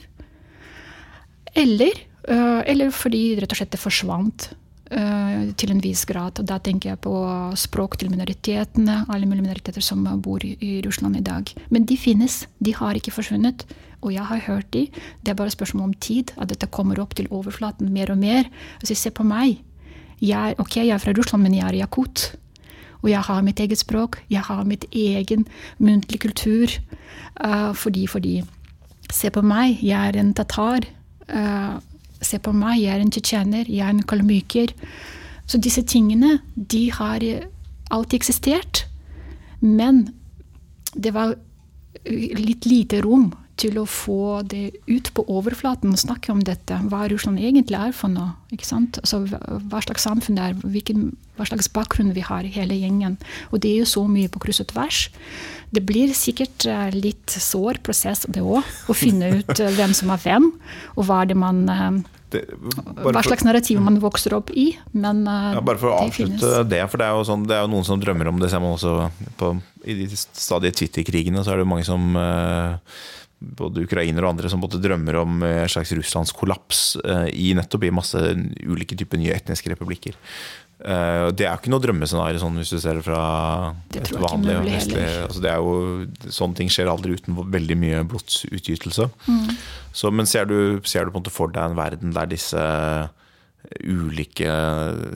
eller, 1.57 1.95
eller 2.29 2.91
fordi 2.93 3.39
rett 3.41 3.53
og 3.55 3.57
slett 3.57 3.71
det 3.73 3.79
forsvant 3.81 4.51
Eh, 4.51 4.66
til 4.87 5.72
en 5.72 5.81
viss 5.83 6.05
grad. 6.07 6.38
Og 6.38 6.46
da 6.46 6.61
tenker 6.62 6.92
jeg 6.92 7.01
på 7.03 7.14
språk 7.59 7.96
til 7.99 8.11
minoritetene, 8.12 9.01
alle 9.11 9.27
mulige 9.27 9.42
minoriteter 9.42 9.83
som 9.83 10.05
bor 10.22 10.44
i, 10.46 10.81
Russland 10.87 11.18
i 11.18 11.25
dag. 11.27 11.51
Men 11.75 11.88
de 11.90 11.96
finnes. 11.99 12.44
De 12.62 12.75
har 12.77 12.94
ikke 12.94 13.14
forsvunnet. 13.16 13.66
Og 14.05 14.12
jeg 14.14 14.27
har 14.29 14.44
hørt 14.46 14.70
de. 14.77 14.87
Det 15.25 15.33
er 15.33 15.38
bare 15.38 15.51
spørsmål 15.51 15.90
om 15.90 15.94
tid, 15.94 16.31
at 16.38 16.51
dette 16.53 16.70
kommer 16.70 17.01
opp 17.03 17.16
til 17.18 17.27
overflaten 17.31 17.90
mer 17.92 18.12
og 18.14 18.20
mer. 18.22 18.46
Altså, 18.81 18.94
se 18.94 19.11
på 19.11 19.27
meg. 19.27 19.62
Jeg, 20.22 20.55
ok, 20.59 20.77
jeg 20.77 20.94
er 20.94 21.03
fra 21.03 21.14
Russland, 21.16 21.42
men 21.42 21.57
jeg 21.59 21.66
er 21.66 21.81
jakut. 21.83 22.31
Og 23.03 23.11
jeg 23.11 23.22
har 23.27 23.42
mitt 23.42 23.61
eget 23.61 23.79
språk. 23.79 24.20
Jeg 24.31 24.46
har 24.49 24.64
mitt 24.64 24.87
egen 24.92 25.46
muntlig 25.79 26.20
kultur. 26.20 26.72
Uh, 27.42 27.72
fordi, 27.75 28.07
fordi 28.07 28.42
Se 29.12 29.31
på 29.31 29.42
meg. 29.42 29.79
Jeg 29.87 30.09
er 30.09 30.16
en 30.18 30.33
tatar. 30.35 30.87
Uh, 31.31 31.79
Se 32.25 32.39
på 32.41 32.53
meg, 32.57 32.81
jeg 32.81 32.95
er 32.95 33.03
en 33.05 33.13
tsjetsjener, 33.13 33.69
jeg 33.69 33.85
er 33.85 33.93
en 33.93 34.05
kalmyker. 34.09 34.73
Så 35.47 35.61
disse 35.63 35.83
tingene, 35.87 36.39
de 36.57 36.91
har 36.93 37.25
alltid 37.91 38.19
eksistert. 38.19 38.87
Men 39.61 40.09
det 40.95 41.13
var 41.15 41.37
litt 42.07 42.67
lite 42.69 43.03
rom 43.05 43.31
til 43.61 43.79
å 43.81 43.87
få 43.88 44.42
det 44.45 44.77
ut 44.88 45.09
på 45.16 45.25
overflaten 45.33 45.95
og 45.95 46.01
snakke 46.01 46.33
om 46.33 46.42
dette. 46.45 46.77
Hva 46.90 47.07
Russland 47.11 47.40
egentlig 47.40 47.79
er 47.79 47.95
for 47.97 48.12
noe. 48.12 48.35
ikke 48.53 48.69
sant? 48.69 49.01
Altså, 49.01 49.23
hva 49.71 49.81
slags 49.85 50.05
samfunn 50.05 50.37
det 50.37 50.45
er, 50.45 50.59
hvilken, 50.61 51.07
hva 51.38 51.49
slags 51.49 51.71
bakgrunn 51.73 52.12
vi 52.16 52.25
har, 52.25 52.45
i 52.45 52.53
hele 52.53 52.77
gjengen. 52.77 53.16
Og 53.51 53.62
det 53.64 53.73
er 53.73 53.85
jo 53.85 53.92
så 53.97 54.05
mye 54.11 54.33
på 54.33 54.42
kryss 54.45 54.61
og 54.64 54.69
tvers. 54.75 55.07
Det 55.73 55.83
blir 55.88 56.12
sikkert 56.16 56.69
eh, 56.69 56.92
litt 56.95 57.33
sår 57.33 57.81
prosess, 57.87 58.27
det 58.29 58.45
òg, 58.45 58.66
å 58.87 58.97
finne 58.97 59.33
ut 59.40 59.57
eh, 59.57 59.73
hvem 59.79 59.97
som 59.97 60.12
er 60.14 60.21
hvem, 60.23 60.53
og 60.95 61.09
hva 61.09 61.25
det 61.27 61.37
man 61.38 61.64
eh, 61.73 61.99
det, 62.35 62.42
hva 63.01 63.23
slags 63.25 63.45
narrativ 63.47 63.81
man 63.81 63.99
vokser 64.03 64.35
opp 64.37 64.53
i. 64.53 64.69
Men 64.92 65.25
ja, 65.25 65.62
bare 65.64 65.81
for 65.81 65.95
å 65.95 65.99
avslutte 66.05 66.37
finnes. 66.37 66.71
det, 66.71 66.81
for 66.90 67.01
det 67.01 67.09
er, 67.09 67.16
jo 67.16 67.27
sånn, 67.29 67.45
det 67.49 67.57
er 67.57 67.64
jo 67.64 67.73
noen 67.73 67.87
som 67.88 68.03
drømmer 68.03 68.31
om 68.31 68.40
det. 68.42 68.51
ser 68.53 68.62
man 68.62 68.75
også 68.77 68.97
på, 69.40 69.53
I 69.87 70.01
de 70.03 70.09
stadige 70.19 70.83
Twitter-krigene 70.83 71.45
så 71.47 71.55
er 71.55 71.62
det 71.62 71.69
mange 71.71 71.87
som 71.87 72.19
uh, 72.19 72.75
både 73.59 73.85
ukrainere 73.87 74.27
og 74.27 74.35
andre 74.35 74.51
som 74.53 74.63
både 74.63 74.81
drømmer 74.83 75.19
om 75.21 75.43
en 75.47 75.71
slags 75.71 75.93
Russlands 75.97 76.35
kollaps 76.37 76.85
uh, 77.05 77.27
i 77.31 77.53
nettopp 77.57 77.87
i 77.87 77.95
masse 77.95 78.21
ulike 78.67 78.99
typer 78.99 79.21
nye 79.21 79.35
etniske 79.37 79.71
republikker. 79.73 80.17
Uh, 80.77 81.33
det 81.33 81.47
er 81.47 81.55
jo 81.55 81.61
ikke 81.61 81.73
noe 81.73 81.81
drømmescenario 81.81 82.41
sånn 82.43 82.59
hvis 82.61 82.75
du 82.75 82.81
ser 82.83 82.99
det 82.99 83.07
fra 83.07 83.21
det 83.95 84.03
et 84.03 84.11
vanlig 84.21 84.59
altså 85.25 85.41
det 85.41 85.49
er 85.49 85.63
jo, 85.65 86.05
Sånne 86.29 86.59
ting 86.59 86.69
skjer 86.73 86.91
aldri 86.93 87.17
uten 87.17 87.39
veldig 87.55 87.79
mye 87.81 88.03
blodsutgytelse. 88.11 89.09
Mm. 89.25 89.55
Så, 89.97 90.13
men 90.13 90.29
ser 90.29 90.51
du, 90.51 90.57
ser 90.85 91.07
du, 91.07 91.15
på 91.15 91.21
en 91.21 91.25
måte 91.25 91.35
for 91.35 91.53
deg 91.55 91.71
en 91.71 91.79
verden 91.79 92.13
der 92.17 92.29
disse 92.29 92.67
ulike 93.83 94.51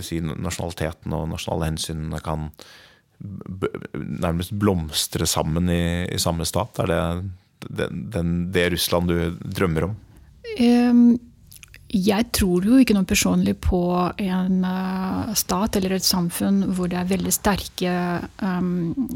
si, 0.03 0.19
nasjonalitetene 0.21 1.19
og 1.19 1.29
nasjonale 1.35 1.69
hensynene 1.71 2.23
kan 2.25 2.49
nærmest 3.21 4.55
blomstre 4.57 5.29
sammen 5.29 5.69
i, 5.69 5.83
i 6.09 6.19
samme 6.21 6.47
stat? 6.49 6.81
Er 6.81 6.90
det 6.90 7.03
den, 7.68 8.07
den, 8.12 8.31
det 8.55 8.70
Russland 8.75 9.11
du 9.11 9.37
drømmer 9.40 9.90
om? 9.90 9.99
Jeg 11.90 12.27
tror 12.37 12.66
jo 12.66 12.79
ikke 12.81 12.94
noe 12.94 13.09
personlig 13.09 13.57
på 13.66 13.83
en 14.23 14.61
uh, 14.62 15.33
stat 15.38 15.79
eller 15.79 15.96
et 15.96 16.07
samfunn 16.07 16.62
hvor 16.77 16.90
det 16.90 17.01
er 17.01 17.11
veldig 17.11 17.33
sterke, 17.35 17.94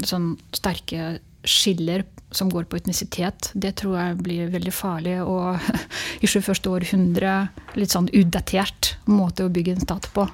sånn 0.03 0.33
sterke 0.55 1.15
skiller 1.45 2.03
som 2.35 2.49
går 2.49 2.63
på 2.63 2.77
etnisitet, 2.79 3.51
det 3.53 3.75
tror 3.79 3.97
jeg 3.99 4.17
blir 4.23 4.51
veldig 4.53 4.73
farlig. 4.73 5.19
Og 5.23 5.61
i 6.23 6.27
21. 6.27 6.67
århundre 6.71 7.35
litt 7.79 7.95
sånn 7.95 8.09
udatert 8.13 8.95
måte 9.09 9.45
å 9.45 9.53
bygge 9.53 9.77
en 9.77 9.85
stat 9.85 10.09
på. 10.15 10.27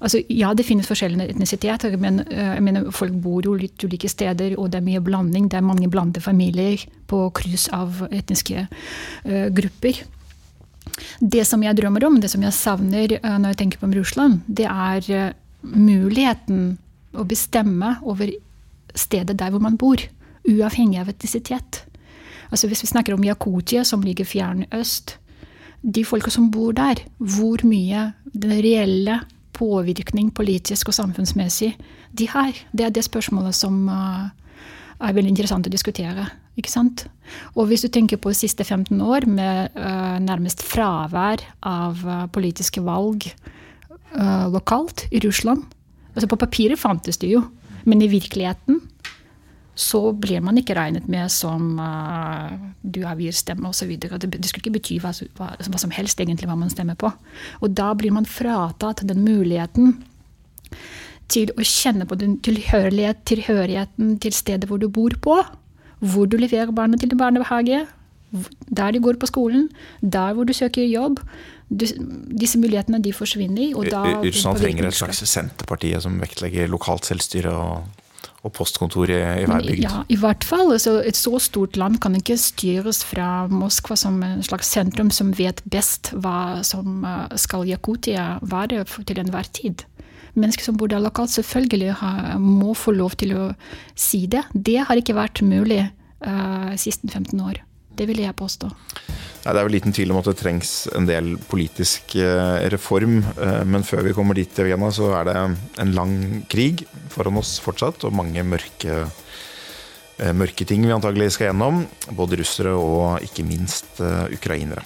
Altså, 0.00 0.22
ja, 0.32 0.52
det 0.56 0.64
finnes 0.64 0.88
forskjellige 0.88 1.34
etnisiteter, 1.34 1.96
men 2.00 2.22
uh, 2.30 2.54
jeg 2.56 2.64
mener, 2.64 2.88
folk 2.94 3.16
bor 3.24 3.44
jo 3.44 3.56
litt 3.58 3.84
ulike 3.84 4.08
steder, 4.08 4.56
og 4.58 4.70
det 4.72 4.80
er 4.80 4.86
mye 4.86 5.02
blanding. 5.04 5.50
Det 5.50 5.60
er 5.60 5.66
mange 5.66 5.90
blandede 5.92 6.24
familier 6.24 6.80
på 7.10 7.26
kryss 7.36 7.68
av 7.76 8.04
etniske 8.10 8.66
uh, 8.66 9.48
grupper. 9.56 10.04
Det 11.20 11.44
som 11.48 11.62
jeg 11.64 11.76
drømmer 11.78 12.04
om, 12.08 12.20
det 12.20 12.32
som 12.32 12.44
jeg 12.44 12.56
savner 12.56 13.18
uh, 13.20 13.36
når 13.36 13.54
jeg 13.54 13.60
tenker 13.64 13.82
på 13.82 13.92
Russland, 13.96 14.40
det 14.48 14.68
er 14.70 15.34
muligheten 15.60 16.78
å 17.12 17.26
bestemme 17.28 17.98
over 18.06 18.30
stedet 18.96 19.36
der 19.38 19.52
hvor 19.52 19.62
man 19.62 19.76
bor 19.80 20.00
uavhengig 20.48 21.00
av 21.02 21.10
etnisitet. 21.12 21.84
Altså 22.50 22.68
Hvis 22.70 22.82
vi 22.82 22.90
snakker 22.90 23.14
om 23.14 23.24
Yakutia, 23.24 23.84
som 23.84 24.02
ligger 24.02 24.24
fjern 24.24 24.64
øst 24.74 25.16
De 25.82 26.04
folka 26.04 26.30
som 26.30 26.50
bor 26.50 26.72
der, 26.76 26.98
hvor 27.16 27.62
mye 27.64 28.12
den 28.34 28.58
reelle 28.60 29.20
påvirkning 29.60 30.32
politisk 30.34 30.90
og 30.90 30.96
samfunnsmessig 30.96 31.74
de 32.16 32.26
har, 32.32 32.56
det 32.72 32.86
er 32.86 32.94
det 32.94 33.04
spørsmålet 33.06 33.54
som 33.54 33.84
uh, 33.86 34.30
er 35.00 35.16
veldig 35.16 35.34
interessant 35.34 35.68
å 35.68 35.72
diskutere. 35.72 36.26
ikke 36.58 36.72
sant? 36.72 37.06
Og 37.54 37.68
hvis 37.70 37.84
du 37.84 37.88
tenker 37.92 38.18
på 38.18 38.32
de 38.32 38.40
siste 38.40 38.64
15 38.64 38.98
år 39.00 39.28
med 39.30 39.76
uh, 39.76 40.18
nærmest 40.18 40.64
fravær 40.66 41.44
av 41.62 42.02
uh, 42.06 42.26
politiske 42.32 42.82
valg 42.84 43.30
lokalt 44.10 45.04
i 45.14 45.20
Russland 45.22 45.62
altså 46.16 46.26
På 46.26 46.38
papiret 46.40 46.80
fantes 46.80 47.20
det 47.22 47.28
jo, 47.30 47.44
men 47.86 48.02
i 48.02 48.08
virkeligheten 48.10 48.80
så 49.80 50.00
blir 50.12 50.42
man 50.44 50.58
ikke 50.60 50.76
regnet 50.76 51.06
med 51.08 51.30
som 51.32 51.78
uh, 51.80 52.52
du 52.82 53.00
avgir 53.08 53.32
stemme 53.36 53.70
osv. 53.70 53.94
Det, 53.96 54.10
det 54.12 54.48
skulle 54.50 54.64
ikke 54.66 54.76
bety 54.76 54.98
hva, 55.00 55.12
hva, 55.38 55.52
hva, 55.56 55.80
som 55.80 55.94
helst 55.96 56.20
egentlig 56.20 56.50
hva 56.50 56.58
man 56.60 56.72
stemmer 56.72 56.98
på. 57.00 57.08
Og 57.64 57.72
da 57.78 57.90
blir 57.96 58.12
man 58.12 58.28
fratatt 58.28 59.06
den 59.08 59.24
muligheten 59.24 59.96
til 61.30 61.52
å 61.56 61.64
kjenne 61.64 62.04
på 62.10 62.18
den 62.20 62.36
tilhørighet, 62.44 63.22
tilhørigheten 63.30 64.18
til 64.20 64.36
stedet 64.36 64.68
hvor 64.68 64.82
du 64.82 64.90
bor 64.92 65.16
på. 65.22 65.38
Hvor 66.00 66.28
du 66.28 66.36
leverer 66.40 66.72
barna 66.76 66.98
til 67.00 67.12
barnehage, 67.16 67.84
der 68.68 68.92
de 68.92 69.00
går 69.02 69.18
på 69.20 69.28
skolen, 69.28 69.68
der 70.00 70.34
hvor 70.34 70.48
du 70.48 70.52
søker 70.56 70.84
jobb. 70.84 71.20
Du, 71.70 71.86
disse 72.40 72.58
mulighetene 72.58 73.00
de 73.02 73.12
forsvinner. 73.14 73.72
Og 73.78 73.88
da 73.92 74.04
trenger 74.58 74.88
et 74.88 74.96
slags 74.96 75.22
Senterpartiet 75.28 76.04
som 76.04 76.16
vektlegger 76.20 76.68
lokalt 76.72 77.08
selvstyre 77.08 77.52
og 77.54 77.99
og 78.40 78.54
postkontor 78.56 79.10
i, 79.12 79.18
i 79.42 79.46
hver 79.48 79.64
bygd. 79.66 79.82
Ja, 79.84 80.02
i 80.08 80.16
hvert 80.20 80.44
fall. 80.46 80.72
Altså, 80.72 80.96
et 81.04 81.18
så 81.18 81.36
stort 81.42 81.76
land 81.80 81.98
kan 82.00 82.16
ikke 82.16 82.38
styres 82.40 83.02
fra 83.04 83.44
Moskva 83.52 83.98
som 84.00 84.16
en 84.24 84.40
slags 84.46 84.70
sentrum 84.72 85.12
som 85.12 85.34
vet 85.36 85.60
best 85.68 86.14
hva 86.16 86.62
som 86.66 87.04
eh, 87.04 87.36
skal 87.40 87.68
Jakutia 87.68 88.38
være 88.40 88.84
til 89.04 89.20
enhver 89.20 89.50
tid. 89.52 89.84
Mennesker 90.38 90.70
som 90.70 90.78
bor 90.80 90.88
der 90.88 91.02
lokalt, 91.02 91.32
selvfølgelig 91.34 91.96
må 92.38 92.74
få 92.78 92.94
lov 92.94 93.16
til 93.20 93.34
å 93.36 93.48
si 93.98 94.24
det. 94.30 94.44
Det 94.54 94.78
har 94.86 94.96
ikke 94.96 95.16
vært 95.18 95.42
mulig 95.42 95.82
uh, 96.22 96.70
siste 96.78 97.10
15 97.10 97.34
år. 97.42 97.58
Det 97.98 98.06
vil 98.08 98.22
jeg 98.22 98.36
påstå. 98.38 98.70
Det 99.40 99.56
er 99.56 99.64
vel 99.64 99.72
liten 99.72 99.94
tvil 99.96 100.12
om 100.12 100.18
at 100.20 100.28
det 100.28 100.36
trengs 100.36 100.70
en 100.96 101.06
del 101.08 101.32
politisk 101.48 102.14
eh, 102.20 102.66
reform. 102.72 103.22
Eh, 103.40 103.62
men 103.64 103.86
før 103.88 104.04
vi 104.04 104.14
kommer 104.16 104.36
dit, 104.36 104.58
Evgena, 104.60 104.90
så 104.92 105.14
er 105.16 105.30
det 105.30 105.36
en 105.80 105.94
lang 105.96 106.14
krig 106.52 106.84
foran 107.12 107.40
oss 107.40 107.54
fortsatt. 107.64 108.04
Og 108.04 108.16
mange 108.16 108.44
mørke, 108.44 108.98
eh, 110.20 110.32
mørke 110.36 110.68
ting 110.68 110.84
vi 110.84 110.92
antagelig 110.92 111.32
skal 111.38 111.50
gjennom. 111.50 111.86
Både 112.12 112.42
russere 112.42 112.76
og 112.76 113.24
ikke 113.24 113.46
minst 113.48 114.02
ukrainere. 114.28 114.84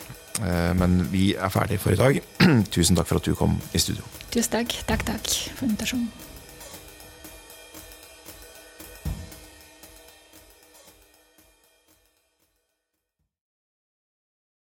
Men 0.74 0.96
vi 1.12 1.28
er 1.38 1.50
ferdige 1.54 1.78
for 1.78 1.94
i 1.94 1.98
dag. 1.98 2.20
Tusen 2.74 2.98
takk 2.98 3.10
for 3.10 3.22
at 3.22 3.26
du 3.26 3.34
kom 3.38 3.54
i 3.74 3.82
studio. 3.82 4.06
Tusen 4.34 4.58
takk. 4.58 4.78
Takk, 4.86 5.06
takk 5.06 5.34
for 5.54 5.66
invitasjonen. 5.68 6.23